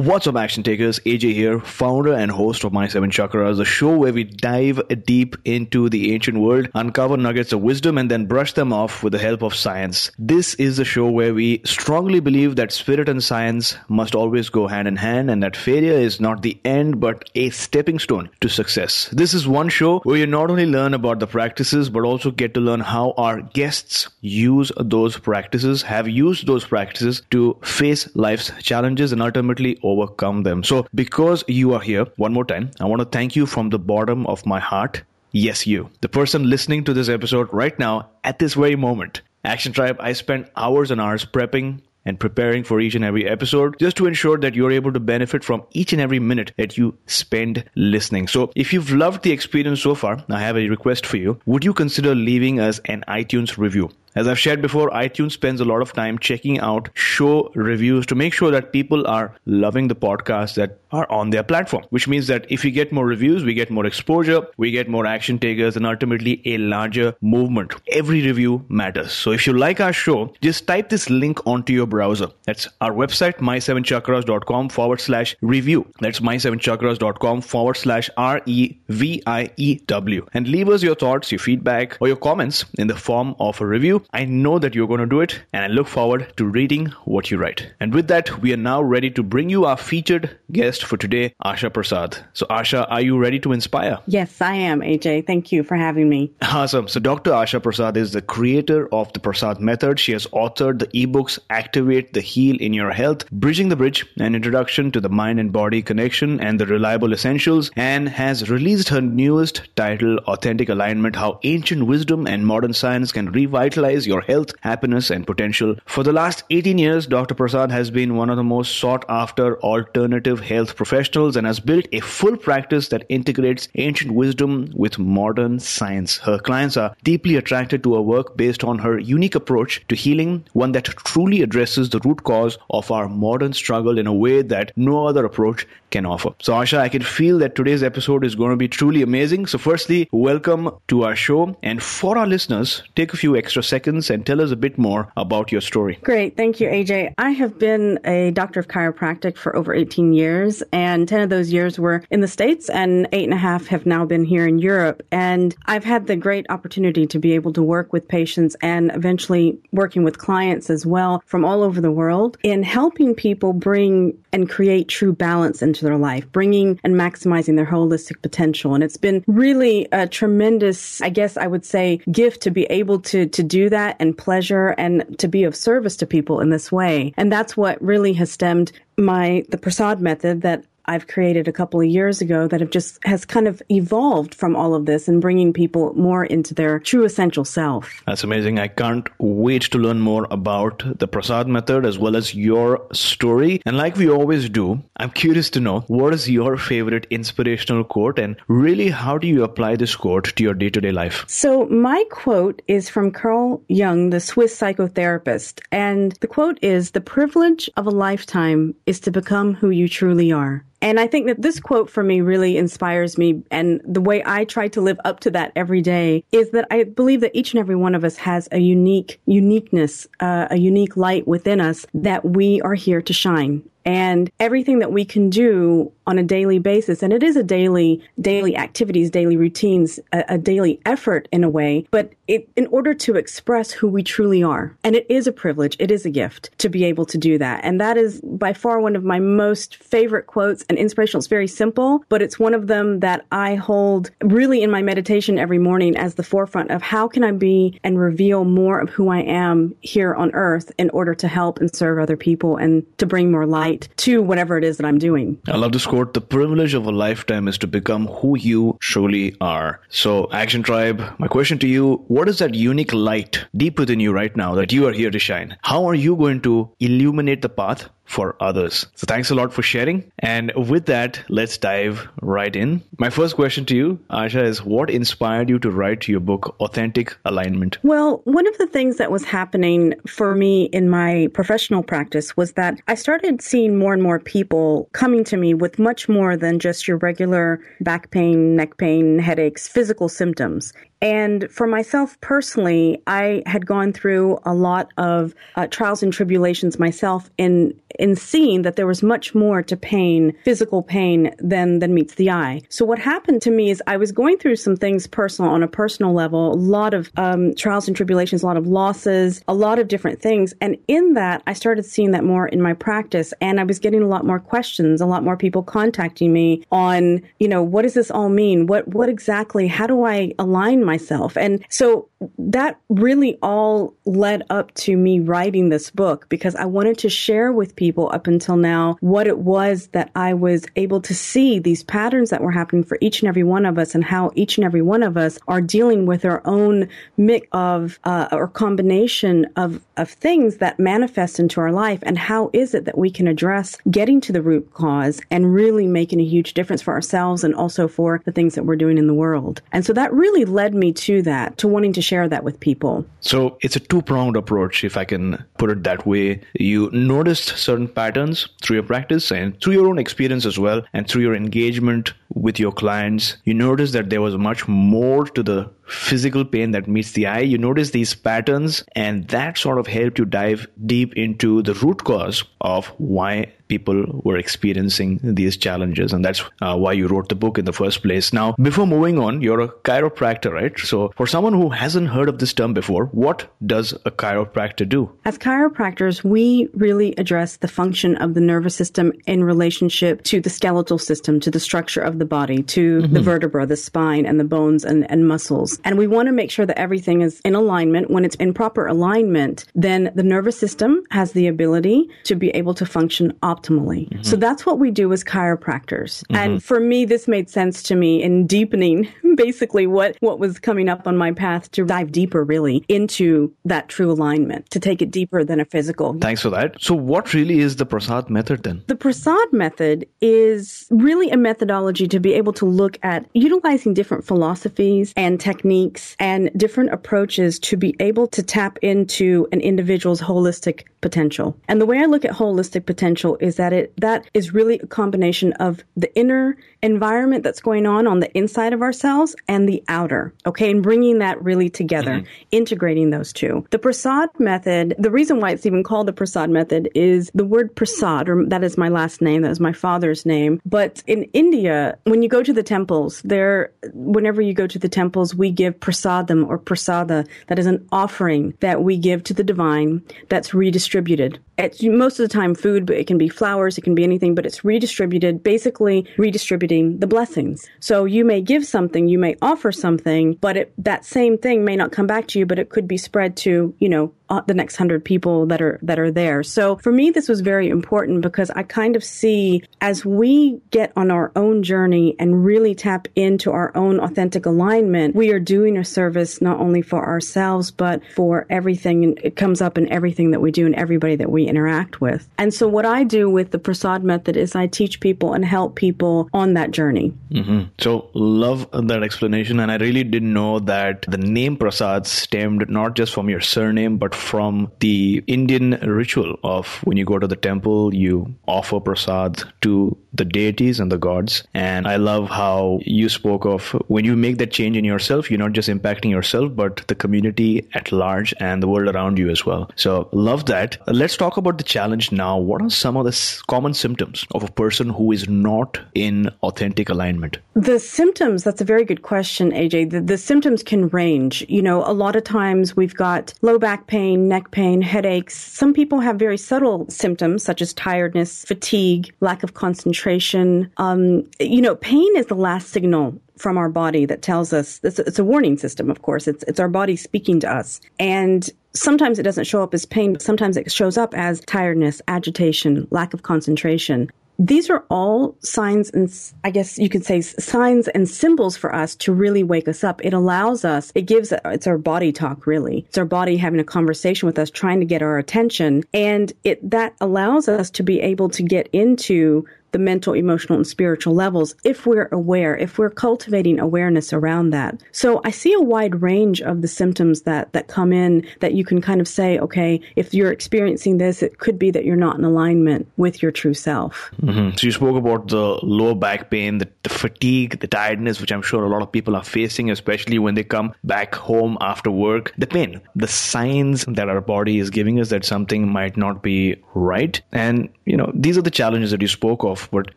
What's 0.00 0.26
up, 0.26 0.36
action 0.36 0.62
takers? 0.62 0.98
AJ 1.00 1.34
here, 1.34 1.60
founder 1.60 2.14
and 2.14 2.30
host 2.30 2.64
of 2.64 2.72
My 2.72 2.88
Seven 2.88 3.10
Chakras, 3.10 3.60
a 3.60 3.66
show 3.66 3.94
where 3.94 4.14
we 4.14 4.24
dive 4.24 4.80
deep 5.04 5.36
into 5.44 5.90
the 5.90 6.14
ancient 6.14 6.38
world, 6.38 6.70
uncover 6.74 7.18
nuggets 7.18 7.52
of 7.52 7.60
wisdom, 7.60 7.98
and 7.98 8.10
then 8.10 8.24
brush 8.24 8.54
them 8.54 8.72
off 8.72 9.02
with 9.02 9.12
the 9.12 9.18
help 9.18 9.42
of 9.42 9.54
science. 9.54 10.10
This 10.18 10.54
is 10.54 10.78
a 10.78 10.86
show 10.86 11.10
where 11.10 11.34
we 11.34 11.60
strongly 11.66 12.20
believe 12.20 12.56
that 12.56 12.72
spirit 12.72 13.10
and 13.10 13.22
science 13.22 13.76
must 13.88 14.14
always 14.14 14.48
go 14.48 14.66
hand 14.68 14.88
in 14.88 14.96
hand, 14.96 15.30
and 15.30 15.42
that 15.42 15.54
failure 15.54 15.92
is 15.92 16.18
not 16.18 16.40
the 16.40 16.58
end 16.64 16.98
but 16.98 17.28
a 17.34 17.50
stepping 17.50 17.98
stone 17.98 18.30
to 18.40 18.48
success. 18.48 19.10
This 19.12 19.34
is 19.34 19.46
one 19.46 19.68
show 19.68 19.98
where 20.04 20.16
you 20.16 20.26
not 20.26 20.48
only 20.48 20.64
learn 20.64 20.94
about 20.94 21.18
the 21.18 21.26
practices 21.26 21.90
but 21.90 22.04
also 22.04 22.30
get 22.30 22.54
to 22.54 22.60
learn 22.60 22.80
how 22.80 23.12
our 23.18 23.42
guests 23.42 24.08
use 24.22 24.72
those 24.78 25.18
practices, 25.18 25.82
have 25.82 26.08
used 26.08 26.46
those 26.46 26.64
practices 26.64 27.20
to 27.32 27.58
face 27.62 28.08
life's 28.16 28.50
challenges, 28.62 29.12
and 29.12 29.20
ultimately 29.20 29.76
overcome 29.90 30.42
them. 30.42 30.64
So, 30.64 30.86
because 30.94 31.44
you 31.48 31.74
are 31.74 31.80
here, 31.80 32.06
one 32.16 32.32
more 32.32 32.44
time, 32.44 32.70
I 32.80 32.84
want 32.84 33.00
to 33.00 33.06
thank 33.06 33.36
you 33.36 33.46
from 33.46 33.70
the 33.70 33.78
bottom 33.78 34.26
of 34.26 34.46
my 34.46 34.60
heart. 34.60 35.02
Yes, 35.32 35.66
you, 35.66 35.90
the 36.00 36.08
person 36.08 36.50
listening 36.50 36.84
to 36.84 36.92
this 36.92 37.08
episode 37.08 37.48
right 37.52 37.78
now 37.78 38.08
at 38.24 38.38
this 38.38 38.54
very 38.54 38.76
moment. 38.76 39.22
Action 39.44 39.72
Tribe, 39.72 39.96
I 40.00 40.12
spent 40.12 40.48
hours 40.56 40.90
and 40.90 41.00
hours 41.00 41.24
prepping 41.24 41.80
and 42.04 42.18
preparing 42.18 42.64
for 42.64 42.80
each 42.80 42.94
and 42.94 43.04
every 43.04 43.28
episode 43.28 43.78
just 43.78 43.96
to 43.96 44.06
ensure 44.06 44.38
that 44.38 44.54
you're 44.54 44.72
able 44.72 44.92
to 44.92 45.00
benefit 45.00 45.44
from 45.44 45.62
each 45.72 45.92
and 45.92 46.00
every 46.00 46.18
minute 46.18 46.52
that 46.56 46.76
you 46.76 46.96
spend 47.06 47.64
listening. 47.76 48.26
So 48.26 48.50
if 48.56 48.72
you've 48.72 48.90
loved 48.90 49.22
the 49.22 49.32
experience 49.32 49.82
so 49.82 49.94
far, 49.94 50.24
I 50.28 50.40
have 50.40 50.56
a 50.56 50.68
request 50.68 51.06
for 51.06 51.16
you. 51.16 51.38
Would 51.46 51.64
you 51.64 51.74
consider 51.74 52.14
leaving 52.14 52.60
us 52.60 52.80
an 52.86 53.04
iTunes 53.06 53.58
review? 53.58 53.90
As 54.14 54.26
I've 54.26 54.38
shared 54.38 54.60
before, 54.60 54.90
iTunes 54.90 55.32
spends 55.32 55.60
a 55.60 55.64
lot 55.64 55.82
of 55.82 55.92
time 55.92 56.18
checking 56.18 56.58
out 56.58 56.88
show 56.94 57.50
reviews 57.54 58.06
to 58.06 58.14
make 58.14 58.32
sure 58.34 58.50
that 58.50 58.72
people 58.72 59.06
are 59.06 59.34
loving 59.46 59.88
the 59.88 59.94
podcasts 59.94 60.54
that 60.54 60.78
are 60.92 61.08
on 61.10 61.30
their 61.30 61.44
platform, 61.44 61.84
which 61.90 62.08
means 62.08 62.26
that 62.26 62.44
if 62.50 62.64
we 62.64 62.70
get 62.70 62.90
more 62.92 63.06
reviews, 63.06 63.44
we 63.44 63.54
get 63.54 63.70
more 63.70 63.86
exposure, 63.86 64.44
we 64.56 64.72
get 64.72 64.88
more 64.88 65.06
action 65.06 65.38
takers, 65.38 65.76
and 65.76 65.86
ultimately 65.86 66.42
a 66.44 66.58
larger 66.58 67.14
movement. 67.20 67.72
Every 67.92 68.22
review 68.26 68.64
matters. 68.68 69.12
So 69.12 69.30
if 69.30 69.46
you 69.46 69.52
like 69.52 69.80
our 69.80 69.92
show, 69.92 70.32
just 70.40 70.66
type 70.66 70.88
this 70.88 71.08
link 71.08 71.46
onto 71.46 71.72
your 71.72 71.86
browser. 71.86 72.28
That's 72.44 72.68
our 72.80 72.92
website, 72.92 73.34
my7chakras.com 73.34 74.70
forward 74.70 75.00
slash 75.00 75.36
review. 75.40 75.86
That's 76.00 76.20
my7chakras.com 76.20 77.42
forward 77.42 77.76
slash 77.76 78.10
R 78.16 78.42
E 78.46 78.74
V 78.88 79.22
I 79.26 79.50
E 79.56 79.76
W. 79.86 80.26
And 80.34 80.48
leave 80.48 80.68
us 80.68 80.82
your 80.82 80.96
thoughts, 80.96 81.30
your 81.30 81.38
feedback, 81.38 81.96
or 82.00 82.08
your 82.08 82.16
comments 82.16 82.64
in 82.78 82.88
the 82.88 82.96
form 82.96 83.36
of 83.38 83.60
a 83.60 83.66
review. 83.66 83.99
I 84.12 84.24
know 84.24 84.58
that 84.58 84.74
you're 84.74 84.88
going 84.88 85.00
to 85.00 85.06
do 85.06 85.20
it, 85.20 85.42
and 85.52 85.64
I 85.64 85.68
look 85.68 85.88
forward 85.88 86.32
to 86.36 86.44
reading 86.44 86.86
what 87.04 87.30
you 87.30 87.38
write. 87.38 87.72
And 87.80 87.94
with 87.94 88.08
that, 88.08 88.40
we 88.40 88.52
are 88.52 88.56
now 88.56 88.82
ready 88.82 89.10
to 89.10 89.22
bring 89.22 89.50
you 89.50 89.64
our 89.64 89.76
featured 89.76 90.38
guest 90.52 90.84
for 90.84 90.96
today, 90.96 91.34
Asha 91.44 91.72
Prasad. 91.72 92.18
So, 92.32 92.46
Asha, 92.46 92.86
are 92.88 93.00
you 93.00 93.18
ready 93.18 93.38
to 93.40 93.52
inspire? 93.52 93.98
Yes, 94.06 94.40
I 94.40 94.54
am, 94.54 94.80
AJ. 94.80 95.26
Thank 95.26 95.52
you 95.52 95.62
for 95.62 95.76
having 95.76 96.08
me. 96.08 96.32
Awesome. 96.42 96.88
So, 96.88 97.00
Dr. 97.00 97.32
Asha 97.32 97.62
Prasad 97.62 97.96
is 97.96 98.12
the 98.12 98.22
creator 98.22 98.88
of 98.92 99.12
the 99.12 99.20
Prasad 99.20 99.60
Method. 99.60 99.98
She 99.98 100.12
has 100.12 100.26
authored 100.28 100.78
the 100.78 100.86
ebooks 100.88 101.38
Activate 101.50 102.12
the 102.12 102.20
Heal 102.20 102.56
in 102.60 102.72
Your 102.72 102.92
Health, 102.92 103.30
Bridging 103.30 103.68
the 103.68 103.76
Bridge, 103.76 104.06
an 104.18 104.34
introduction 104.34 104.90
to 104.92 105.00
the 105.00 105.08
mind 105.08 105.40
and 105.40 105.52
body 105.52 105.82
connection, 105.82 106.40
and 106.40 106.60
the 106.60 106.66
reliable 106.66 107.12
essentials, 107.12 107.70
and 107.76 108.08
has 108.08 108.50
released 108.50 108.88
her 108.90 109.00
newest 109.00 109.62
title, 109.76 110.18
Authentic 110.26 110.68
Alignment 110.68 111.16
How 111.16 111.40
Ancient 111.42 111.86
Wisdom 111.86 112.26
and 112.26 112.46
Modern 112.46 112.72
Science 112.72 113.12
Can 113.12 113.30
Revitalize 113.32 113.89
Your 113.90 114.20
Health, 114.20 114.52
Happiness, 114.60 115.10
and 115.10 115.26
Potential. 115.26 115.76
For 115.86 116.02
the 116.02 116.12
last 116.12 116.44
18 116.50 116.78
years, 116.78 117.06
Dr. 117.06 117.34
Prasad 117.34 117.70
has 117.70 117.90
been 117.90 118.16
one 118.16 118.30
of 118.30 118.36
the 118.36 118.44
most 118.44 118.78
sought 118.78 119.04
after 119.08 119.58
alternative 119.60 120.40
health 120.40 120.76
professionals 120.76 121.36
and 121.36 121.46
has 121.46 121.60
built 121.60 121.86
a 121.92 122.00
full 122.00 122.36
practice 122.36 122.88
that 122.88 123.04
integrates 123.08 123.68
ancient 123.74 124.12
wisdom 124.12 124.70
with 124.74 124.98
modern 124.98 125.58
science. 125.58 126.18
Her 126.18 126.38
clients 126.38 126.76
are 126.76 126.94
deeply 127.02 127.36
attracted 127.36 127.82
to 127.82 127.94
her 127.94 128.02
work 128.02 128.36
based 128.36 128.62
on 128.62 128.78
her 128.78 128.98
unique 128.98 129.34
approach 129.34 129.84
to 129.88 129.96
healing, 129.96 130.44
one 130.52 130.72
that 130.72 130.84
truly 130.84 131.42
addresses 131.42 131.90
the 131.90 132.00
root 132.04 132.22
cause 132.22 132.58
of 132.70 132.90
our 132.90 133.08
modern 133.08 133.52
struggle 133.52 133.98
in 133.98 134.06
a 134.06 134.14
way 134.14 134.42
that 134.42 134.72
no 134.76 135.06
other 135.06 135.24
approach 135.24 135.66
can 135.90 136.06
offer. 136.06 136.30
So, 136.40 136.52
Asha, 136.52 136.78
I 136.78 136.88
can 136.88 137.02
feel 137.02 137.38
that 137.38 137.56
today's 137.56 137.82
episode 137.82 138.24
is 138.24 138.36
going 138.36 138.50
to 138.50 138.56
be 138.56 138.68
truly 138.68 139.02
amazing. 139.02 139.46
So, 139.46 139.58
firstly, 139.58 140.08
welcome 140.12 140.70
to 140.88 141.02
our 141.04 141.16
show. 141.16 141.56
And 141.62 141.82
for 141.82 142.16
our 142.16 142.26
listeners, 142.26 142.82
take 142.94 143.12
a 143.12 143.16
few 143.16 143.36
extra 143.36 143.62
seconds 143.62 143.79
and 143.86 144.26
tell 144.26 144.40
us 144.40 144.50
a 144.50 144.56
bit 144.56 144.78
more 144.78 145.12
about 145.16 145.52
your 145.52 145.60
story. 145.60 145.98
Great. 146.02 146.36
Thank 146.36 146.60
you, 146.60 146.68
AJ. 146.68 147.14
I 147.18 147.30
have 147.30 147.58
been 147.58 147.98
a 148.04 148.30
doctor 148.32 148.60
of 148.60 148.68
chiropractic 148.68 149.36
for 149.36 149.54
over 149.56 149.74
18 149.74 150.12
years, 150.12 150.62
and 150.72 151.08
10 151.08 151.22
of 151.22 151.30
those 151.30 151.52
years 151.52 151.78
were 151.78 152.02
in 152.10 152.20
the 152.20 152.28
States, 152.28 152.68
and 152.68 153.08
eight 153.12 153.24
and 153.24 153.34
a 153.34 153.38
half 153.38 153.66
have 153.66 153.86
now 153.86 154.04
been 154.04 154.24
here 154.24 154.46
in 154.46 154.58
Europe. 154.58 155.02
And 155.10 155.54
I've 155.66 155.84
had 155.84 156.06
the 156.06 156.16
great 156.16 156.46
opportunity 156.50 157.06
to 157.06 157.18
be 157.18 157.32
able 157.32 157.52
to 157.54 157.62
work 157.62 157.92
with 157.92 158.08
patients 158.08 158.56
and 158.62 158.90
eventually 158.94 159.58
working 159.72 160.04
with 160.04 160.18
clients 160.18 160.70
as 160.70 160.84
well 160.86 161.22
from 161.26 161.44
all 161.44 161.62
over 161.62 161.80
the 161.80 161.90
world 161.90 162.36
in 162.42 162.62
helping 162.62 163.14
people 163.14 163.52
bring 163.52 164.16
and 164.32 164.48
create 164.48 164.88
true 164.88 165.12
balance 165.12 165.62
into 165.62 165.84
their 165.84 165.96
life, 165.96 166.30
bringing 166.32 166.78
and 166.84 166.94
maximizing 166.94 167.56
their 167.56 167.66
holistic 167.66 168.22
potential. 168.22 168.74
And 168.74 168.84
it's 168.84 168.96
been 168.96 169.24
really 169.26 169.88
a 169.92 170.06
tremendous, 170.06 171.00
I 171.00 171.08
guess 171.08 171.36
I 171.36 171.46
would 171.46 171.64
say, 171.64 172.00
gift 172.10 172.42
to 172.42 172.50
be 172.50 172.64
able 172.64 173.00
to, 173.00 173.26
to 173.26 173.42
do 173.42 173.68
that 173.70 173.96
and 173.98 174.16
pleasure 174.16 174.68
and 174.78 175.18
to 175.18 175.28
be 175.28 175.44
of 175.44 175.56
service 175.56 175.96
to 175.96 176.06
people 176.06 176.40
in 176.40 176.50
this 176.50 176.70
way. 176.70 177.12
And 177.16 177.32
that's 177.32 177.56
what 177.56 177.80
really 177.82 178.12
has 178.14 178.30
stemmed 178.30 178.72
my, 178.96 179.44
the 179.48 179.58
Prasad 179.58 180.00
method 180.00 180.42
that 180.42 180.64
I've 180.90 181.06
created 181.06 181.46
a 181.46 181.52
couple 181.52 181.80
of 181.80 181.86
years 181.86 182.20
ago 182.20 182.48
that 182.48 182.60
have 182.60 182.70
just 182.70 182.98
has 183.04 183.24
kind 183.24 183.46
of 183.46 183.62
evolved 183.68 184.34
from 184.34 184.56
all 184.56 184.74
of 184.74 184.86
this 184.86 185.06
and 185.06 185.20
bringing 185.20 185.52
people 185.52 185.94
more 185.94 186.24
into 186.24 186.52
their 186.52 186.80
true 186.80 187.04
essential 187.04 187.44
self. 187.44 188.02
That's 188.08 188.24
amazing. 188.24 188.58
I 188.58 188.66
can't 188.66 189.08
wait 189.20 189.62
to 189.70 189.78
learn 189.78 190.00
more 190.00 190.26
about 190.32 190.82
the 190.98 191.06
Prasad 191.06 191.46
method 191.46 191.86
as 191.86 191.96
well 191.96 192.16
as 192.16 192.34
your 192.34 192.84
story. 192.92 193.62
And 193.64 193.76
like 193.76 193.94
we 193.94 194.10
always 194.10 194.48
do, 194.48 194.82
I'm 194.96 195.10
curious 195.10 195.48
to 195.50 195.60
know 195.60 195.84
what 195.86 196.12
is 196.12 196.28
your 196.28 196.56
favorite 196.56 197.06
inspirational 197.08 197.84
quote 197.84 198.18
and 198.18 198.34
really 198.48 198.88
how 198.90 199.16
do 199.16 199.28
you 199.28 199.44
apply 199.44 199.76
this 199.76 199.94
quote 199.94 200.34
to 200.34 200.42
your 200.42 200.54
day 200.54 200.70
to 200.70 200.80
day 200.80 200.90
life? 200.90 201.24
So, 201.28 201.66
my 201.66 202.04
quote 202.10 202.62
is 202.66 202.88
from 202.88 203.12
Carl 203.12 203.62
Jung, 203.68 204.10
the 204.10 204.18
Swiss 204.18 204.58
psychotherapist. 204.58 205.60
And 205.70 206.12
the 206.20 206.26
quote 206.26 206.58
is 206.62 206.90
The 206.90 207.00
privilege 207.00 207.70
of 207.76 207.86
a 207.86 207.90
lifetime 207.90 208.74
is 208.86 208.98
to 209.00 209.12
become 209.12 209.54
who 209.54 209.70
you 209.70 209.88
truly 209.88 210.32
are. 210.32 210.64
And 210.82 210.98
I 210.98 211.06
think 211.06 211.26
that 211.26 211.42
this 211.42 211.60
quote 211.60 211.90
for 211.90 212.02
me 212.02 212.20
really 212.20 212.56
inspires 212.56 213.18
me. 213.18 213.42
And 213.50 213.80
the 213.84 214.00
way 214.00 214.22
I 214.24 214.44
try 214.44 214.68
to 214.68 214.80
live 214.80 214.98
up 215.04 215.20
to 215.20 215.30
that 215.32 215.52
every 215.54 215.82
day 215.82 216.24
is 216.32 216.50
that 216.50 216.66
I 216.70 216.84
believe 216.84 217.20
that 217.20 217.32
each 217.34 217.52
and 217.52 217.60
every 217.60 217.76
one 217.76 217.94
of 217.94 218.04
us 218.04 218.16
has 218.16 218.48
a 218.52 218.58
unique 218.58 219.20
uniqueness, 219.26 220.06
uh, 220.20 220.46
a 220.50 220.56
unique 220.56 220.96
light 220.96 221.26
within 221.28 221.60
us 221.60 221.86
that 221.94 222.24
we 222.24 222.60
are 222.62 222.74
here 222.74 223.02
to 223.02 223.12
shine 223.12 223.62
and 223.84 224.30
everything 224.40 224.78
that 224.78 224.92
we 224.92 225.04
can 225.04 225.30
do 225.30 225.90
on 226.06 226.18
a 226.18 226.22
daily 226.22 226.58
basis 226.58 227.02
and 227.02 227.12
it 227.12 227.22
is 227.22 227.36
a 227.36 227.42
daily 227.42 228.02
daily 228.20 228.56
activities 228.56 229.10
daily 229.10 229.36
routines 229.36 230.00
a, 230.12 230.24
a, 230.28 230.38
daily 230.38 230.80
effort 230.84 231.28
in 231.30 231.44
a 231.44 231.48
way 231.48 231.86
but 231.90 232.12
it 232.26 232.48
in 232.56 232.66
order 232.68 232.92
to 232.92 233.14
express 233.14 233.70
who 233.70 233.88
we 233.88 234.02
truly 234.02 234.42
are 234.42 234.76
and 234.82 234.96
it 234.96 235.06
is 235.08 235.26
a 235.26 235.32
privilege 235.32 235.76
it 235.78 235.90
is 235.90 236.04
a 236.04 236.10
gift 236.10 236.50
to 236.58 236.68
be 236.68 236.84
able 236.84 237.06
to 237.06 237.18
do 237.18 237.38
that. 237.38 237.64
And 237.64 237.80
that 237.80 237.96
is 237.96 238.20
by 238.20 238.52
far 238.52 238.80
one 238.80 238.96
of 238.96 239.04
my 239.04 239.18
most 239.18 239.76
favorite 239.76 240.26
quotes 240.26 240.64
and 240.68 240.78
inspirational. 240.78 241.20
It's 241.20 241.26
very 241.26 241.46
simple 241.46 242.04
but 242.08 242.22
it's 242.22 242.38
one 242.38 242.54
of 242.54 242.66
them 242.66 243.00
that 243.00 243.24
i 243.32 243.54
hold 243.54 244.10
really 244.22 244.62
in 244.62 244.70
my 244.70 244.82
meditation 244.82 245.38
every 245.38 245.58
morning 245.58 245.96
as 245.96 246.14
the 246.14 246.22
forefront 246.22 246.70
of 246.70 246.82
how 246.82 247.06
can 247.08 247.24
i 247.24 247.30
be 247.30 247.78
and 247.84 247.98
reveal 247.98 248.44
more 248.44 248.80
of 248.80 248.90
who 248.90 249.08
i 249.08 249.20
am 249.20 249.74
here 249.80 250.14
on 250.14 250.30
earth 250.32 250.72
in 250.78 250.90
order 250.90 251.14
to 251.14 251.28
help 251.28 251.58
and 251.60 251.74
serve 251.74 251.98
other 251.98 252.16
people 252.16 252.56
and 252.56 252.84
to 252.98 253.06
bring 253.06 253.30
more 253.30 253.46
light 253.46 253.69
light 253.70 253.88
to 253.96 254.22
whatever 254.22 254.58
it 254.58 254.64
is 254.64 254.76
that 254.76 254.86
I'm 254.86 254.98
doing. 254.98 255.38
I 255.48 255.56
love 255.56 255.72
this 255.72 255.86
quote. 255.86 256.14
The 256.14 256.20
privilege 256.20 256.74
of 256.74 256.86
a 256.86 256.90
lifetime 256.90 257.48
is 257.48 257.58
to 257.58 257.66
become 257.66 258.06
who 258.06 258.36
you 258.38 258.76
truly 258.80 259.36
are. 259.40 259.80
So, 259.88 260.28
Action 260.32 260.62
Tribe, 260.62 261.02
my 261.18 261.28
question 261.28 261.58
to 261.60 261.68
you, 261.68 261.96
what 262.08 262.28
is 262.28 262.38
that 262.38 262.54
unique 262.54 262.92
light 262.92 263.44
deep 263.56 263.78
within 263.78 264.00
you 264.00 264.12
right 264.12 264.36
now 264.36 264.54
that 264.54 264.72
you 264.72 264.86
are 264.88 264.92
here 264.92 265.10
to 265.10 265.18
shine? 265.18 265.56
How 265.62 265.86
are 265.86 265.94
you 265.94 266.16
going 266.16 266.40
to 266.42 266.70
illuminate 266.80 267.42
the 267.42 267.48
path 267.48 267.88
for 268.10 268.34
others. 268.40 268.86
So 268.96 269.04
thanks 269.06 269.30
a 269.30 269.36
lot 269.36 269.52
for 269.52 269.62
sharing. 269.62 270.10
And 270.18 270.52
with 270.56 270.86
that, 270.86 271.22
let's 271.28 271.56
dive 271.58 272.08
right 272.20 272.54
in. 272.54 272.82
My 272.98 273.08
first 273.08 273.36
question 273.36 273.64
to 273.66 273.76
you, 273.76 274.00
Asha, 274.10 274.42
is 274.42 274.64
what 274.64 274.90
inspired 274.90 275.48
you 275.48 275.60
to 275.60 275.70
write 275.70 276.08
your 276.08 276.18
book, 276.18 276.56
Authentic 276.58 277.16
Alignment? 277.24 277.78
Well, 277.84 278.20
one 278.24 278.48
of 278.48 278.58
the 278.58 278.66
things 278.66 278.96
that 278.96 279.12
was 279.12 279.24
happening 279.24 279.94
for 280.08 280.34
me 280.34 280.64
in 280.64 280.90
my 280.90 281.28
professional 281.34 281.84
practice 281.84 282.36
was 282.36 282.54
that 282.54 282.80
I 282.88 282.96
started 282.96 283.40
seeing 283.42 283.78
more 283.78 283.92
and 283.92 284.02
more 284.02 284.18
people 284.18 284.88
coming 284.92 285.22
to 285.24 285.36
me 285.36 285.54
with 285.54 285.78
much 285.78 286.08
more 286.08 286.36
than 286.36 286.58
just 286.58 286.88
your 286.88 286.96
regular 286.96 287.60
back 287.80 288.10
pain, 288.10 288.56
neck 288.56 288.76
pain, 288.76 289.20
headaches, 289.20 289.68
physical 289.68 290.08
symptoms. 290.08 290.72
And 291.02 291.50
for 291.50 291.66
myself 291.66 292.20
personally, 292.20 293.02
I 293.06 293.42
had 293.46 293.66
gone 293.66 293.92
through 293.92 294.38
a 294.44 294.54
lot 294.54 294.92
of 294.98 295.34
uh, 295.56 295.66
trials 295.66 296.02
and 296.02 296.12
tribulations 296.12 296.78
myself 296.78 297.30
in 297.38 297.74
in 297.98 298.14
seeing 298.14 298.62
that 298.62 298.76
there 298.76 298.86
was 298.86 299.02
much 299.02 299.34
more 299.34 299.62
to 299.62 299.76
pain, 299.76 300.34
physical 300.44 300.82
pain, 300.82 301.34
than 301.38 301.80
than 301.80 301.92
meets 301.94 302.14
the 302.14 302.30
eye. 302.30 302.62
So 302.68 302.84
what 302.84 302.98
happened 302.98 303.42
to 303.42 303.50
me 303.50 303.70
is 303.70 303.82
I 303.86 303.96
was 303.96 304.12
going 304.12 304.38
through 304.38 304.56
some 304.56 304.76
things 304.76 305.06
personal 305.06 305.50
on 305.50 305.62
a 305.62 305.68
personal 305.68 306.12
level, 306.12 306.52
a 306.52 306.54
lot 306.54 306.94
of 306.94 307.10
um, 307.16 307.54
trials 307.54 307.88
and 307.88 307.96
tribulations, 307.96 308.42
a 308.42 308.46
lot 308.46 308.56
of 308.56 308.66
losses, 308.66 309.42
a 309.48 309.54
lot 309.54 309.78
of 309.78 309.88
different 309.88 310.20
things, 310.20 310.54
and 310.60 310.76
in 310.86 311.14
that 311.14 311.42
I 311.46 311.52
started 311.52 311.84
seeing 311.84 312.12
that 312.12 312.24
more 312.24 312.46
in 312.46 312.62
my 312.62 312.74
practice, 312.74 313.34
and 313.40 313.58
I 313.58 313.64
was 313.64 313.78
getting 313.78 314.02
a 314.02 314.08
lot 314.08 314.24
more 314.24 314.40
questions, 314.40 315.00
a 315.00 315.06
lot 315.06 315.24
more 315.24 315.36
people 315.36 315.62
contacting 315.62 316.32
me 316.32 316.64
on, 316.70 317.22
you 317.38 317.48
know, 317.48 317.62
what 317.62 317.82
does 317.82 317.94
this 317.94 318.10
all 318.10 318.28
mean? 318.28 318.66
What 318.66 318.88
what 318.88 319.08
exactly? 319.08 319.66
How 319.66 319.86
do 319.86 320.04
I 320.04 320.32
align 320.38 320.84
myself. 320.90 321.36
And 321.36 321.64
so 321.70 322.09
that 322.38 322.78
really 322.88 323.38
all 323.42 323.94
led 324.04 324.42
up 324.50 324.74
to 324.74 324.96
me 324.96 325.20
writing 325.20 325.68
this 325.68 325.90
book 325.90 326.28
because 326.28 326.54
I 326.54 326.66
wanted 326.66 326.98
to 326.98 327.08
share 327.08 327.52
with 327.52 327.76
people 327.76 328.10
up 328.12 328.26
until 328.26 328.56
now 328.56 328.96
what 329.00 329.26
it 329.26 329.38
was 329.38 329.88
that 329.88 330.10
I 330.14 330.34
was 330.34 330.66
able 330.76 331.00
to 331.02 331.14
see 331.14 331.58
these 331.58 331.82
patterns 331.82 332.30
that 332.30 332.42
were 332.42 332.50
happening 332.50 332.84
for 332.84 332.98
each 333.00 333.22
and 333.22 333.28
every 333.28 333.44
one 333.44 333.64
of 333.64 333.78
us 333.78 333.94
and 333.94 334.04
how 334.04 334.32
each 334.34 334.58
and 334.58 334.64
every 334.64 334.82
one 334.82 335.02
of 335.02 335.16
us 335.16 335.38
are 335.48 335.62
dealing 335.62 336.04
with 336.04 336.24
our 336.24 336.42
own 336.44 336.88
mix 337.16 337.46
of 337.52 337.98
uh, 338.04 338.28
or 338.32 338.48
combination 338.48 339.46
of, 339.56 339.80
of 339.96 340.10
things 340.10 340.58
that 340.58 340.78
manifest 340.78 341.38
into 341.40 341.60
our 341.60 341.72
life 341.72 342.00
and 342.02 342.18
how 342.18 342.50
is 342.52 342.74
it 342.74 342.84
that 342.84 342.98
we 342.98 343.10
can 343.10 343.28
address 343.28 343.76
getting 343.90 344.20
to 344.20 344.32
the 344.32 344.42
root 344.42 344.72
cause 344.74 345.20
and 345.30 345.54
really 345.54 345.86
making 345.86 346.20
a 346.20 346.24
huge 346.24 346.52
difference 346.52 346.82
for 346.82 346.92
ourselves 346.92 347.44
and 347.44 347.54
also 347.54 347.88
for 347.88 348.20
the 348.24 348.32
things 348.32 348.54
that 348.54 348.64
we're 348.64 348.76
doing 348.76 348.98
in 348.98 349.06
the 349.06 349.14
world. 349.14 349.62
And 349.72 349.86
so 349.86 349.92
that 349.94 350.12
really 350.12 350.44
led 350.44 350.74
me 350.74 350.92
to 350.92 351.22
that, 351.22 351.56
to 351.58 351.68
wanting 351.68 351.94
to 351.94 352.02
share 352.10 352.28
that 352.28 352.44
with 352.44 352.58
people. 352.68 352.94
So 353.20 353.56
it's 353.60 353.76
a 353.76 353.80
two 353.80 354.02
pronged 354.02 354.36
approach, 354.36 354.84
if 354.90 354.96
I 354.96 355.04
can 355.04 355.24
put 355.58 355.70
it 355.70 355.84
that 355.84 356.06
way. 356.12 356.40
You 356.54 356.90
noticed 356.92 357.56
certain 357.56 357.88
patterns 357.88 358.48
through 358.62 358.78
your 358.78 358.88
practice 358.92 359.30
and 359.30 359.58
through 359.60 359.74
your 359.74 359.88
own 359.88 359.98
experience 359.98 360.44
as 360.44 360.58
well, 360.58 360.82
and 360.92 361.08
through 361.08 361.22
your 361.22 361.36
engagement 361.36 362.12
with 362.34 362.58
your 362.58 362.72
clients. 362.72 363.36
You 363.44 363.54
noticed 363.54 363.92
that 363.92 364.10
there 364.10 364.20
was 364.20 364.36
much 364.36 364.66
more 364.68 365.24
to 365.36 365.42
the 365.42 365.70
physical 365.90 366.44
pain 366.44 366.70
that 366.72 366.88
meets 366.88 367.12
the 367.12 367.26
eye. 367.26 367.40
You 367.40 367.58
notice 367.58 367.90
these 367.90 368.14
patterns, 368.14 368.84
and 368.94 369.26
that 369.28 369.58
sort 369.58 369.78
of 369.78 369.86
helped 369.86 370.18
you 370.18 370.24
dive 370.24 370.66
deep 370.86 371.14
into 371.16 371.62
the 371.62 371.74
root 371.74 372.04
cause 372.04 372.44
of 372.60 372.86
why 372.98 373.52
people 373.70 374.20
were 374.24 374.36
experiencing 374.36 375.20
these 375.22 375.56
challenges. 375.56 376.12
And 376.12 376.24
that's 376.24 376.42
uh, 376.60 376.76
why 376.76 376.92
you 376.92 377.06
wrote 377.06 377.28
the 377.28 377.36
book 377.36 377.56
in 377.56 377.64
the 377.64 377.72
first 377.72 378.02
place. 378.02 378.32
Now, 378.32 378.54
before 378.60 378.86
moving 378.86 379.18
on, 379.18 379.40
you're 379.40 379.60
a 379.60 379.68
chiropractor, 379.68 380.50
right? 380.50 380.76
So, 380.78 381.12
for 381.16 381.26
someone 381.26 381.54
who 381.54 381.70
hasn't 381.70 382.08
heard 382.08 382.28
of 382.28 382.40
this 382.40 382.52
term 382.52 382.74
before, 382.74 383.06
what 383.06 383.48
does 383.64 383.92
a 384.04 384.10
chiropractor 384.10 384.88
do? 384.88 385.10
As 385.24 385.38
chiropractors, 385.38 386.24
we 386.24 386.68
really 386.74 387.14
address 387.16 387.56
the 387.58 387.68
function 387.68 388.16
of 388.16 388.34
the 388.34 388.40
nervous 388.40 388.74
system 388.74 389.12
in 389.26 389.44
relationship 389.44 390.24
to 390.24 390.40
the 390.40 390.50
skeletal 390.50 390.98
system, 390.98 391.38
to 391.40 391.50
the 391.50 391.60
structure 391.60 392.00
of 392.00 392.18
the 392.18 392.24
body, 392.24 392.62
to 392.64 393.02
mm-hmm. 393.02 393.14
the 393.14 393.22
vertebra, 393.22 393.66
the 393.66 393.76
spine, 393.76 394.26
and 394.26 394.40
the 394.40 394.44
bones 394.44 394.84
and, 394.84 395.08
and 395.10 395.28
muscles. 395.28 395.79
And 395.84 395.98
we 395.98 396.06
want 396.06 396.26
to 396.26 396.32
make 396.32 396.50
sure 396.50 396.66
that 396.66 396.78
everything 396.78 397.22
is 397.22 397.40
in 397.44 397.54
alignment. 397.54 398.10
When 398.10 398.24
it's 398.24 398.36
in 398.36 398.54
proper 398.54 398.86
alignment, 398.86 399.64
then 399.74 400.10
the 400.14 400.22
nervous 400.22 400.58
system 400.58 401.02
has 401.10 401.32
the 401.32 401.46
ability 401.46 402.08
to 402.24 402.34
be 402.34 402.50
able 402.50 402.74
to 402.74 402.86
function 402.86 403.32
optimally. 403.42 404.08
Mm-hmm. 404.08 404.22
So 404.22 404.36
that's 404.36 404.66
what 404.66 404.78
we 404.78 404.90
do 404.90 405.12
as 405.12 405.24
chiropractors. 405.24 406.22
Mm-hmm. 406.24 406.36
And 406.36 406.62
for 406.62 406.80
me, 406.80 407.04
this 407.04 407.28
made 407.28 407.50
sense 407.50 407.82
to 407.84 407.94
me 407.94 408.22
in 408.22 408.46
deepening 408.46 409.08
basically 409.36 409.86
what, 409.86 410.16
what 410.20 410.38
was 410.38 410.58
coming 410.58 410.88
up 410.88 411.06
on 411.06 411.16
my 411.16 411.32
path 411.32 411.70
to 411.72 411.84
dive 411.84 412.12
deeper 412.12 412.44
really 412.44 412.84
into 412.88 413.52
that 413.64 413.88
true 413.88 414.10
alignment, 414.10 414.68
to 414.70 414.80
take 414.80 415.00
it 415.00 415.10
deeper 415.10 415.44
than 415.44 415.60
a 415.60 415.64
physical. 415.64 416.18
Thanks 416.20 416.42
for 416.42 416.50
that. 416.50 416.80
So 416.80 416.94
what 416.94 417.32
really 417.32 417.60
is 417.60 417.76
the 417.76 417.86
Prasad 417.86 418.28
method 418.28 418.62
then? 418.62 418.82
The 418.86 418.96
Prasad 418.96 419.52
method 419.52 420.06
is 420.20 420.86
really 420.90 421.30
a 421.30 421.36
methodology 421.36 422.06
to 422.08 422.20
be 422.20 422.34
able 422.34 422.52
to 422.54 422.66
look 422.66 422.98
at 423.02 423.26
utilizing 423.32 423.94
different 423.94 424.24
philosophies 424.24 425.12
and 425.16 425.40
techniques 425.40 425.69
techniques 425.70 426.16
and 426.18 426.50
different 426.56 426.92
approaches 426.92 427.58
to 427.60 427.76
be 427.76 427.94
able 428.00 428.26
to 428.26 428.42
tap 428.42 428.78
into 428.82 429.46
an 429.52 429.60
individual's 429.60 430.20
holistic 430.20 430.84
potential. 431.00 431.56
And 431.68 431.80
the 431.80 431.86
way 431.86 431.98
I 431.98 432.06
look 432.06 432.24
at 432.24 432.32
holistic 432.32 432.86
potential 432.86 433.36
is 433.40 433.56
that 433.56 433.72
it 433.72 433.92
that 434.00 434.26
is 434.34 434.52
really 434.52 434.78
a 434.80 434.86
combination 434.86 435.52
of 435.54 435.82
the 435.96 436.14
inner 436.14 436.56
environment 436.82 437.42
that's 437.42 437.60
going 437.60 437.86
on 437.86 438.06
on 438.06 438.20
the 438.20 438.36
inside 438.36 438.72
of 438.72 438.82
ourselves 438.82 439.34
and 439.48 439.68
the 439.68 439.82
outer. 439.88 440.32
Okay, 440.46 440.70
and 440.70 440.82
bringing 440.82 441.18
that 441.18 441.42
really 441.42 441.70
together, 441.70 442.20
mm-hmm. 442.20 442.48
integrating 442.50 443.10
those 443.10 443.32
two. 443.32 443.64
The 443.70 443.78
Prasad 443.78 444.28
method, 444.38 444.94
the 444.98 445.10
reason 445.10 445.40
why 445.40 445.50
it's 445.50 445.66
even 445.66 445.82
called 445.82 446.08
the 446.08 446.12
Prasad 446.12 446.50
method 446.50 446.90
is 446.94 447.30
the 447.34 447.44
word 447.44 447.74
Prasad, 447.74 448.28
or 448.28 448.44
that 448.46 448.64
is 448.64 448.76
my 448.76 448.88
last 448.88 449.22
name, 449.22 449.42
that 449.42 449.50
is 449.50 449.60
my 449.60 449.72
father's 449.72 450.26
name. 450.26 450.60
But 450.64 451.02
in 451.06 451.24
India, 451.32 451.98
when 452.04 452.22
you 452.22 452.28
go 452.28 452.42
to 452.42 452.52
the 452.52 452.62
temples, 452.62 453.22
there, 453.22 453.72
whenever 453.92 454.42
you 454.42 454.54
go 454.54 454.66
to 454.66 454.78
the 454.78 454.88
temples, 454.88 455.34
we 455.34 455.50
give 455.60 455.78
prasadam 455.78 456.48
or 456.48 456.58
prasada. 456.58 457.28
That 457.48 457.58
is 457.58 457.66
an 457.66 457.86
offering 457.92 458.54
that 458.60 458.82
we 458.82 458.96
give 458.96 459.22
to 459.24 459.34
the 459.34 459.44
divine 459.44 460.02
that's 460.30 460.54
redistributed. 460.54 461.38
It's 461.58 461.82
most 461.82 462.18
of 462.18 462.26
the 462.26 462.32
time 462.32 462.54
food, 462.54 462.86
but 462.86 462.96
it 462.96 463.06
can 463.06 463.18
be 463.18 463.28
flowers, 463.28 463.76
it 463.76 463.82
can 463.82 463.94
be 463.94 464.02
anything, 464.02 464.34
but 464.34 464.46
it's 464.46 464.64
redistributed, 464.64 465.42
basically 465.42 466.06
redistributing 466.16 467.00
the 467.00 467.06
blessings. 467.06 467.68
So 467.80 468.06
you 468.06 468.24
may 468.24 468.40
give 468.40 468.64
something, 468.64 469.06
you 469.06 469.18
may 469.18 469.36
offer 469.42 469.70
something, 469.70 470.38
but 470.40 470.56
it, 470.56 470.72
that 470.78 471.04
same 471.04 471.36
thing 471.36 471.62
may 471.62 471.76
not 471.76 471.92
come 471.92 472.06
back 472.06 472.28
to 472.28 472.38
you, 472.38 472.46
but 472.46 472.58
it 472.58 472.70
could 472.70 472.88
be 472.88 472.96
spread 472.96 473.36
to, 473.38 473.74
you 473.78 473.88
know, 473.90 474.14
uh, 474.30 474.40
the 474.46 474.54
next 474.54 474.76
hundred 474.76 475.04
people 475.04 475.46
that 475.46 475.60
are 475.60 475.78
that 475.82 475.98
are 475.98 476.10
there. 476.10 476.42
So 476.42 476.76
for 476.76 476.92
me, 476.92 477.10
this 477.10 477.28
was 477.28 477.40
very 477.40 477.68
important 477.68 478.22
because 478.22 478.50
I 478.50 478.62
kind 478.62 478.96
of 478.96 479.04
see 479.04 479.62
as 479.80 480.04
we 480.04 480.60
get 480.70 480.92
on 480.96 481.10
our 481.10 481.32
own 481.36 481.62
journey 481.62 482.16
and 482.18 482.44
really 482.44 482.74
tap 482.74 483.08
into 483.16 483.50
our 483.50 483.76
own 483.76 484.00
authentic 484.00 484.46
alignment, 484.46 485.14
we 485.14 485.30
are 485.30 485.40
doing 485.40 485.76
a 485.76 485.84
service 485.84 486.40
not 486.40 486.60
only 486.60 486.82
for 486.82 487.04
ourselves 487.04 487.70
but 487.70 488.02
for 488.14 488.46
everything. 488.50 489.04
And 489.04 489.20
it 489.22 489.36
comes 489.36 489.60
up 489.60 489.76
in 489.76 489.90
everything 489.92 490.30
that 490.30 490.40
we 490.40 490.50
do 490.52 490.64
and 490.66 490.74
everybody 490.74 491.16
that 491.16 491.30
we 491.30 491.46
interact 491.46 492.00
with. 492.00 492.28
And 492.38 492.54
so 492.54 492.68
what 492.68 492.86
I 492.86 493.04
do 493.04 493.28
with 493.28 493.50
the 493.50 493.58
Prasad 493.58 494.04
method 494.04 494.36
is 494.36 494.54
I 494.54 494.66
teach 494.66 495.00
people 495.00 495.34
and 495.34 495.44
help 495.44 495.74
people 495.74 496.28
on 496.32 496.54
that 496.54 496.70
journey. 496.70 497.12
Mm-hmm. 497.30 497.62
So 497.78 498.10
love 498.14 498.68
that 498.72 499.02
explanation, 499.02 499.60
and 499.60 499.72
I 499.72 499.76
really 499.76 500.04
didn't 500.04 500.32
know 500.32 500.60
that 500.60 501.04
the 501.08 501.18
name 501.18 501.56
Prasad 501.56 502.06
stemmed 502.06 502.68
not 502.70 502.94
just 502.94 503.12
from 503.12 503.28
your 503.28 503.40
surname 503.40 503.98
but 503.98 504.14
from 504.20 504.70
the 504.80 505.22
Indian 505.26 505.72
ritual 505.82 506.38
of 506.44 506.66
when 506.84 506.96
you 506.96 507.04
go 507.04 507.18
to 507.18 507.26
the 507.26 507.36
temple, 507.36 507.94
you 507.94 508.34
offer 508.46 508.80
prasad 508.80 509.42
to 509.62 509.96
the 510.12 510.24
deities 510.24 510.80
and 510.80 510.90
the 510.90 510.98
gods. 510.98 511.44
And 511.54 511.86
I 511.86 511.96
love 511.96 512.28
how 512.28 512.80
you 512.82 513.08
spoke 513.08 513.44
of 513.44 513.68
when 513.88 514.04
you 514.04 514.16
make 514.16 514.38
that 514.38 514.50
change 514.50 514.76
in 514.76 514.84
yourself, 514.84 515.30
you're 515.30 515.38
not 515.38 515.52
just 515.52 515.68
impacting 515.68 516.10
yourself, 516.10 516.54
but 516.54 516.82
the 516.88 516.94
community 516.94 517.66
at 517.74 517.92
large 517.92 518.34
and 518.40 518.62
the 518.62 518.68
world 518.68 518.94
around 518.94 519.18
you 519.18 519.30
as 519.30 519.46
well. 519.46 519.70
So 519.76 520.08
love 520.12 520.46
that. 520.46 520.78
Let's 520.86 521.16
talk 521.16 521.36
about 521.36 521.58
the 521.58 521.64
challenge 521.64 522.12
now. 522.12 522.38
What 522.38 522.62
are 522.62 522.70
some 522.70 522.96
of 522.96 523.04
the 523.04 523.42
common 523.46 523.74
symptoms 523.74 524.26
of 524.32 524.42
a 524.42 524.50
person 524.50 524.88
who 524.88 525.12
is 525.12 525.28
not 525.28 525.78
in 525.94 526.30
authentic 526.42 526.88
alignment? 526.88 527.38
The 527.54 527.78
symptoms, 527.78 528.44
that's 528.44 528.60
a 528.60 528.64
very 528.64 528.84
good 528.84 529.02
question, 529.02 529.52
AJ. 529.52 529.90
The, 529.90 530.00
the 530.00 530.18
symptoms 530.18 530.62
can 530.62 530.88
range. 530.88 531.44
You 531.48 531.62
know, 531.62 531.84
a 531.84 531.92
lot 531.92 532.16
of 532.16 532.24
times 532.24 532.76
we've 532.76 532.94
got 532.94 533.32
low 533.42 533.58
back 533.58 533.86
pain 533.86 534.09
pain, 534.10 534.28
neck 534.28 534.50
pain, 534.50 534.82
headaches. 534.82 535.36
Some 535.36 535.72
people 535.72 536.00
have 536.00 536.16
very 536.16 536.36
subtle 536.36 536.84
symptoms 536.88 537.44
such 537.44 537.62
as 537.62 537.72
tiredness, 537.74 538.44
fatigue, 538.44 539.14
lack 539.20 539.44
of 539.44 539.54
concentration. 539.54 540.68
Um, 540.78 541.28
you 541.38 541.62
know, 541.62 541.76
pain 541.76 542.16
is 542.16 542.26
the 542.26 542.34
last 542.34 542.70
signal 542.70 543.14
from 543.36 543.56
our 543.56 543.68
body 543.68 544.06
that 544.06 544.22
tells 544.22 544.52
us 544.52 544.80
it's, 544.82 544.98
it's, 544.98 545.18
a 545.18 545.24
warning 545.24 545.56
system 545.56 545.90
of 545.90 546.02
course 546.02 546.28
it's 546.28 546.44
it's 546.46 546.60
our 546.60 546.68
body 546.68 546.94
speaking 546.94 547.40
to 547.40 547.50
us 547.50 547.80
and 547.98 548.50
sometimes 548.74 549.18
it 549.18 549.22
doesn't 549.22 549.46
show 549.46 549.62
up 549.62 549.74
as 549.74 549.84
pain, 549.86 550.12
but 550.12 550.22
sometimes 550.22 550.56
it 550.56 550.70
shows 550.70 550.96
up 550.96 551.14
as 551.14 551.40
tiredness, 551.40 552.00
agitation, 552.06 552.86
lack 552.90 553.14
of 553.14 553.22
concentration 553.22 554.10
these 554.40 554.70
are 554.70 554.86
all 554.88 555.36
signs 555.40 555.90
and 555.90 556.10
I 556.44 556.50
guess 556.50 556.78
you 556.78 556.88
could 556.88 557.04
say 557.04 557.20
signs 557.20 557.88
and 557.88 558.08
symbols 558.08 558.56
for 558.56 558.74
us 558.74 558.96
to 558.96 559.12
really 559.12 559.42
wake 559.42 559.68
us 559.68 559.84
up. 559.84 560.02
It 560.02 560.14
allows 560.14 560.64
us, 560.64 560.90
it 560.94 561.02
gives, 561.02 561.30
it's 561.44 561.66
our 561.66 561.76
body 561.76 562.10
talk 562.10 562.46
really. 562.46 562.86
It's 562.88 562.96
our 562.96 563.04
body 563.04 563.36
having 563.36 563.60
a 563.60 563.64
conversation 563.64 564.26
with 564.26 564.38
us, 564.38 564.50
trying 564.50 564.80
to 564.80 564.86
get 564.86 565.02
our 565.02 565.18
attention. 565.18 565.84
And 565.92 566.32
it, 566.42 566.70
that 566.70 566.94
allows 567.02 567.48
us 567.48 567.68
to 567.72 567.82
be 567.82 568.00
able 568.00 568.30
to 568.30 568.42
get 568.42 568.68
into 568.72 569.46
the 569.72 569.78
mental, 569.78 570.14
emotional, 570.14 570.56
and 570.56 570.66
spiritual 570.66 571.14
levels 571.14 571.54
if 571.64 571.86
we're 571.86 572.08
aware, 572.12 572.56
if 572.56 572.78
we're 572.78 572.90
cultivating 572.90 573.58
awareness 573.58 574.12
around 574.12 574.50
that. 574.50 574.80
So 574.92 575.20
I 575.24 575.30
see 575.30 575.52
a 575.52 575.60
wide 575.60 576.02
range 576.02 576.40
of 576.40 576.62
the 576.62 576.68
symptoms 576.68 577.22
that, 577.22 577.52
that 577.52 577.68
come 577.68 577.92
in 577.92 578.26
that 578.40 578.54
you 578.54 578.64
can 578.64 578.80
kind 578.80 579.00
of 579.00 579.08
say, 579.08 579.38
okay, 579.38 579.80
if 579.96 580.14
you're 580.14 580.32
experiencing 580.32 580.98
this, 580.98 581.22
it 581.22 581.38
could 581.38 581.58
be 581.58 581.70
that 581.70 581.84
you're 581.84 581.96
not 581.96 582.18
in 582.18 582.24
alignment 582.24 582.90
with 582.96 583.22
your 583.22 583.32
true 583.32 583.54
self. 583.54 584.10
Mm-hmm. 584.22 584.56
So 584.56 584.66
you 584.66 584.72
spoke 584.72 584.96
about 584.96 585.28
the 585.28 585.58
lower 585.62 585.94
back 585.94 586.30
pain, 586.30 586.58
the, 586.58 586.68
the 586.82 586.88
fatigue, 586.88 587.60
the 587.60 587.66
tiredness, 587.66 588.20
which 588.20 588.32
I'm 588.32 588.42
sure 588.42 588.64
a 588.64 588.68
lot 588.68 588.82
of 588.82 588.92
people 588.92 589.16
are 589.16 589.24
facing, 589.24 589.70
especially 589.70 590.18
when 590.18 590.34
they 590.34 590.44
come 590.44 590.74
back 590.84 591.14
home 591.14 591.58
after 591.60 591.90
work. 591.90 592.32
The 592.38 592.46
pain, 592.46 592.80
the 592.96 593.08
signs 593.08 593.84
that 593.86 594.08
our 594.08 594.20
body 594.20 594.58
is 594.58 594.70
giving 594.70 595.00
us 595.00 595.10
that 595.10 595.24
something 595.24 595.68
might 595.68 595.96
not 595.96 596.22
be 596.22 596.56
right. 596.74 597.20
And, 597.32 597.68
you 597.84 597.96
know, 597.96 598.10
these 598.14 598.38
are 598.38 598.42
the 598.42 598.50
challenges 598.50 598.90
that 598.90 599.02
you 599.02 599.08
spoke 599.08 599.44
of 599.44 599.59
but 599.70 599.86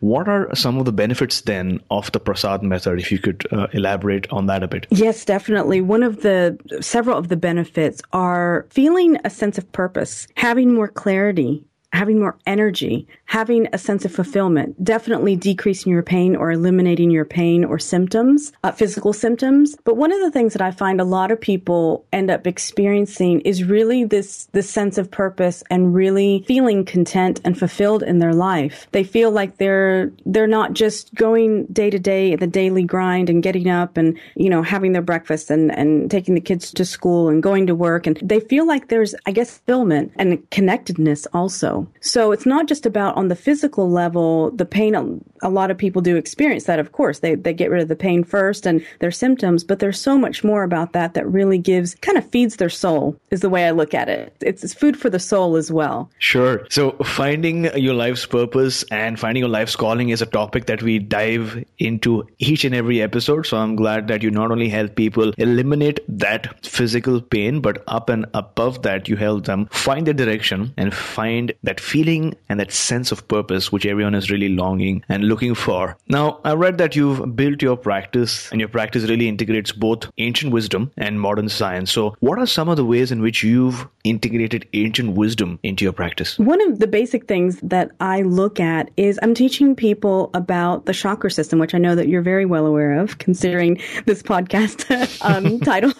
what 0.00 0.28
are 0.28 0.54
some 0.54 0.78
of 0.78 0.84
the 0.84 0.92
benefits 0.92 1.42
then 1.42 1.80
of 1.90 2.10
the 2.12 2.20
prasad 2.20 2.62
method? 2.62 2.98
If 2.98 3.12
you 3.12 3.18
could 3.18 3.46
uh, 3.52 3.66
elaborate 3.72 4.30
on 4.32 4.46
that 4.46 4.62
a 4.62 4.68
bit. 4.68 4.86
Yes, 4.90 5.24
definitely. 5.24 5.80
One 5.80 6.02
of 6.02 6.22
the 6.22 6.58
several 6.80 7.16
of 7.18 7.28
the 7.28 7.36
benefits 7.36 8.02
are 8.12 8.66
feeling 8.70 9.18
a 9.24 9.30
sense 9.30 9.58
of 9.58 9.70
purpose, 9.72 10.26
having 10.36 10.74
more 10.74 10.88
clarity 10.88 11.64
having 11.94 12.18
more 12.18 12.36
energy, 12.46 13.06
having 13.26 13.68
a 13.72 13.78
sense 13.78 14.04
of 14.04 14.12
fulfillment, 14.12 14.82
definitely 14.84 15.36
decreasing 15.36 15.92
your 15.92 16.02
pain 16.02 16.36
or 16.36 16.50
eliminating 16.50 17.10
your 17.10 17.24
pain 17.24 17.64
or 17.64 17.78
symptoms, 17.78 18.52
uh, 18.64 18.72
physical 18.72 19.12
symptoms. 19.12 19.76
But 19.84 19.96
one 19.96 20.12
of 20.12 20.20
the 20.20 20.30
things 20.30 20.52
that 20.52 20.62
I 20.62 20.70
find 20.70 21.00
a 21.00 21.04
lot 21.04 21.30
of 21.30 21.40
people 21.40 22.04
end 22.12 22.30
up 22.30 22.46
experiencing 22.46 23.40
is 23.40 23.64
really 23.64 24.04
this, 24.04 24.48
this 24.52 24.68
sense 24.68 24.98
of 24.98 25.10
purpose 25.10 25.62
and 25.70 25.94
really 25.94 26.44
feeling 26.46 26.84
content 26.84 27.40
and 27.44 27.58
fulfilled 27.58 28.02
in 28.02 28.18
their 28.18 28.34
life. 28.34 28.86
They 28.92 29.04
feel 29.04 29.30
like 29.30 29.58
they're, 29.58 30.12
they're 30.26 30.46
not 30.46 30.72
just 30.72 31.14
going 31.14 31.66
day 31.66 31.90
to 31.90 31.98
day, 31.98 32.32
in 32.32 32.40
the 32.40 32.46
daily 32.46 32.82
grind 32.82 33.30
and 33.30 33.42
getting 33.42 33.68
up 33.68 33.96
and, 33.96 34.18
you 34.36 34.50
know, 34.50 34.62
having 34.62 34.92
their 34.92 35.02
breakfast 35.02 35.50
and, 35.50 35.70
and 35.72 36.10
taking 36.10 36.34
the 36.34 36.40
kids 36.40 36.72
to 36.72 36.84
school 36.84 37.28
and 37.28 37.42
going 37.42 37.66
to 37.68 37.74
work. 37.74 38.06
And 38.06 38.16
they 38.22 38.40
feel 38.40 38.66
like 38.66 38.88
there's, 38.88 39.14
I 39.26 39.32
guess, 39.32 39.58
fulfillment 39.58 40.12
and 40.16 40.48
connectedness 40.50 41.26
also. 41.32 41.83
So 42.00 42.32
it's 42.32 42.46
not 42.46 42.66
just 42.66 42.86
about 42.86 43.16
on 43.16 43.28
the 43.28 43.36
physical 43.36 43.90
level, 43.90 44.50
the 44.50 44.64
pain. 44.64 44.94
A 45.42 45.48
lot 45.48 45.70
of 45.70 45.78
people 45.78 46.02
do 46.02 46.16
experience 46.16 46.64
that, 46.64 46.78
of 46.78 46.92
course. 46.92 47.20
They, 47.20 47.34
they 47.34 47.52
get 47.52 47.70
rid 47.70 47.82
of 47.82 47.88
the 47.88 47.96
pain 47.96 48.24
first 48.24 48.66
and 48.66 48.84
their 49.00 49.10
symptoms, 49.10 49.64
but 49.64 49.78
there's 49.78 50.00
so 50.00 50.18
much 50.18 50.44
more 50.44 50.62
about 50.62 50.92
that 50.92 51.14
that 51.14 51.26
really 51.26 51.58
gives, 51.58 51.94
kind 51.96 52.18
of 52.18 52.28
feeds 52.30 52.56
their 52.56 52.68
soul, 52.68 53.16
is 53.30 53.40
the 53.40 53.50
way 53.50 53.66
I 53.66 53.70
look 53.70 53.94
at 53.94 54.08
it. 54.08 54.34
It's, 54.40 54.62
it's 54.64 54.74
food 54.74 54.96
for 54.98 55.10
the 55.10 55.18
soul 55.18 55.56
as 55.56 55.70
well. 55.72 56.10
Sure. 56.18 56.66
So 56.70 56.92
finding 57.04 57.64
your 57.76 57.94
life's 57.94 58.26
purpose 58.26 58.84
and 58.90 59.18
finding 59.18 59.42
your 59.42 59.50
life's 59.50 59.76
calling 59.76 60.10
is 60.10 60.22
a 60.22 60.26
topic 60.26 60.66
that 60.66 60.82
we 60.82 60.98
dive 60.98 61.64
into 61.78 62.26
each 62.38 62.64
and 62.64 62.74
every 62.74 63.02
episode. 63.02 63.46
So 63.46 63.56
I'm 63.56 63.76
glad 63.76 64.08
that 64.08 64.22
you 64.22 64.30
not 64.30 64.50
only 64.50 64.68
help 64.68 64.96
people 64.96 65.32
eliminate 65.38 66.00
that 66.08 66.64
physical 66.64 67.20
pain, 67.20 67.60
but 67.60 67.82
up 67.86 68.08
and 68.08 68.26
above 68.34 68.82
that, 68.82 69.08
you 69.08 69.16
help 69.16 69.44
them 69.44 69.66
find 69.66 70.06
their 70.06 70.14
direction 70.14 70.72
and 70.76 70.94
find 70.94 71.52
that 71.62 71.73
that 71.74 71.80
feeling 71.80 72.34
and 72.48 72.60
that 72.60 72.72
sense 72.72 73.10
of 73.10 73.26
purpose 73.26 73.72
which 73.72 73.86
everyone 73.86 74.14
is 74.14 74.30
really 74.30 74.48
longing 74.48 75.02
and 75.08 75.24
looking 75.24 75.54
for. 75.54 75.96
Now, 76.08 76.40
I 76.44 76.52
read 76.52 76.78
that 76.78 76.94
you've 76.94 77.34
built 77.34 77.62
your 77.62 77.76
practice 77.76 78.50
and 78.52 78.60
your 78.60 78.68
practice 78.68 79.08
really 79.08 79.28
integrates 79.28 79.72
both 79.72 80.10
ancient 80.18 80.52
wisdom 80.52 80.90
and 80.96 81.20
modern 81.20 81.48
science. 81.48 81.90
So, 81.90 82.14
what 82.20 82.38
are 82.38 82.46
some 82.46 82.68
of 82.68 82.76
the 82.76 82.84
ways 82.84 83.10
in 83.10 83.20
which 83.20 83.42
you've 83.42 83.86
integrated 84.04 84.68
ancient 84.74 85.16
wisdom 85.16 85.58
into 85.62 85.84
your 85.84 85.92
practice? 85.92 86.38
One 86.38 86.60
of 86.68 86.78
the 86.78 86.86
basic 86.86 87.26
things 87.26 87.58
that 87.62 87.90
I 88.00 88.22
look 88.22 88.60
at 88.60 88.90
is 88.96 89.18
I'm 89.22 89.34
teaching 89.34 89.74
people 89.74 90.30
about 90.34 90.86
the 90.86 90.92
chakra 90.92 91.30
system, 91.30 91.58
which 91.58 91.74
I 91.74 91.78
know 91.78 91.94
that 91.94 92.08
you're 92.08 92.22
very 92.22 92.46
well 92.46 92.66
aware 92.66 93.00
of, 93.00 93.18
considering 93.18 93.80
this 94.04 94.22
podcast 94.22 94.84
um, 95.22 95.58
title. 95.72 95.92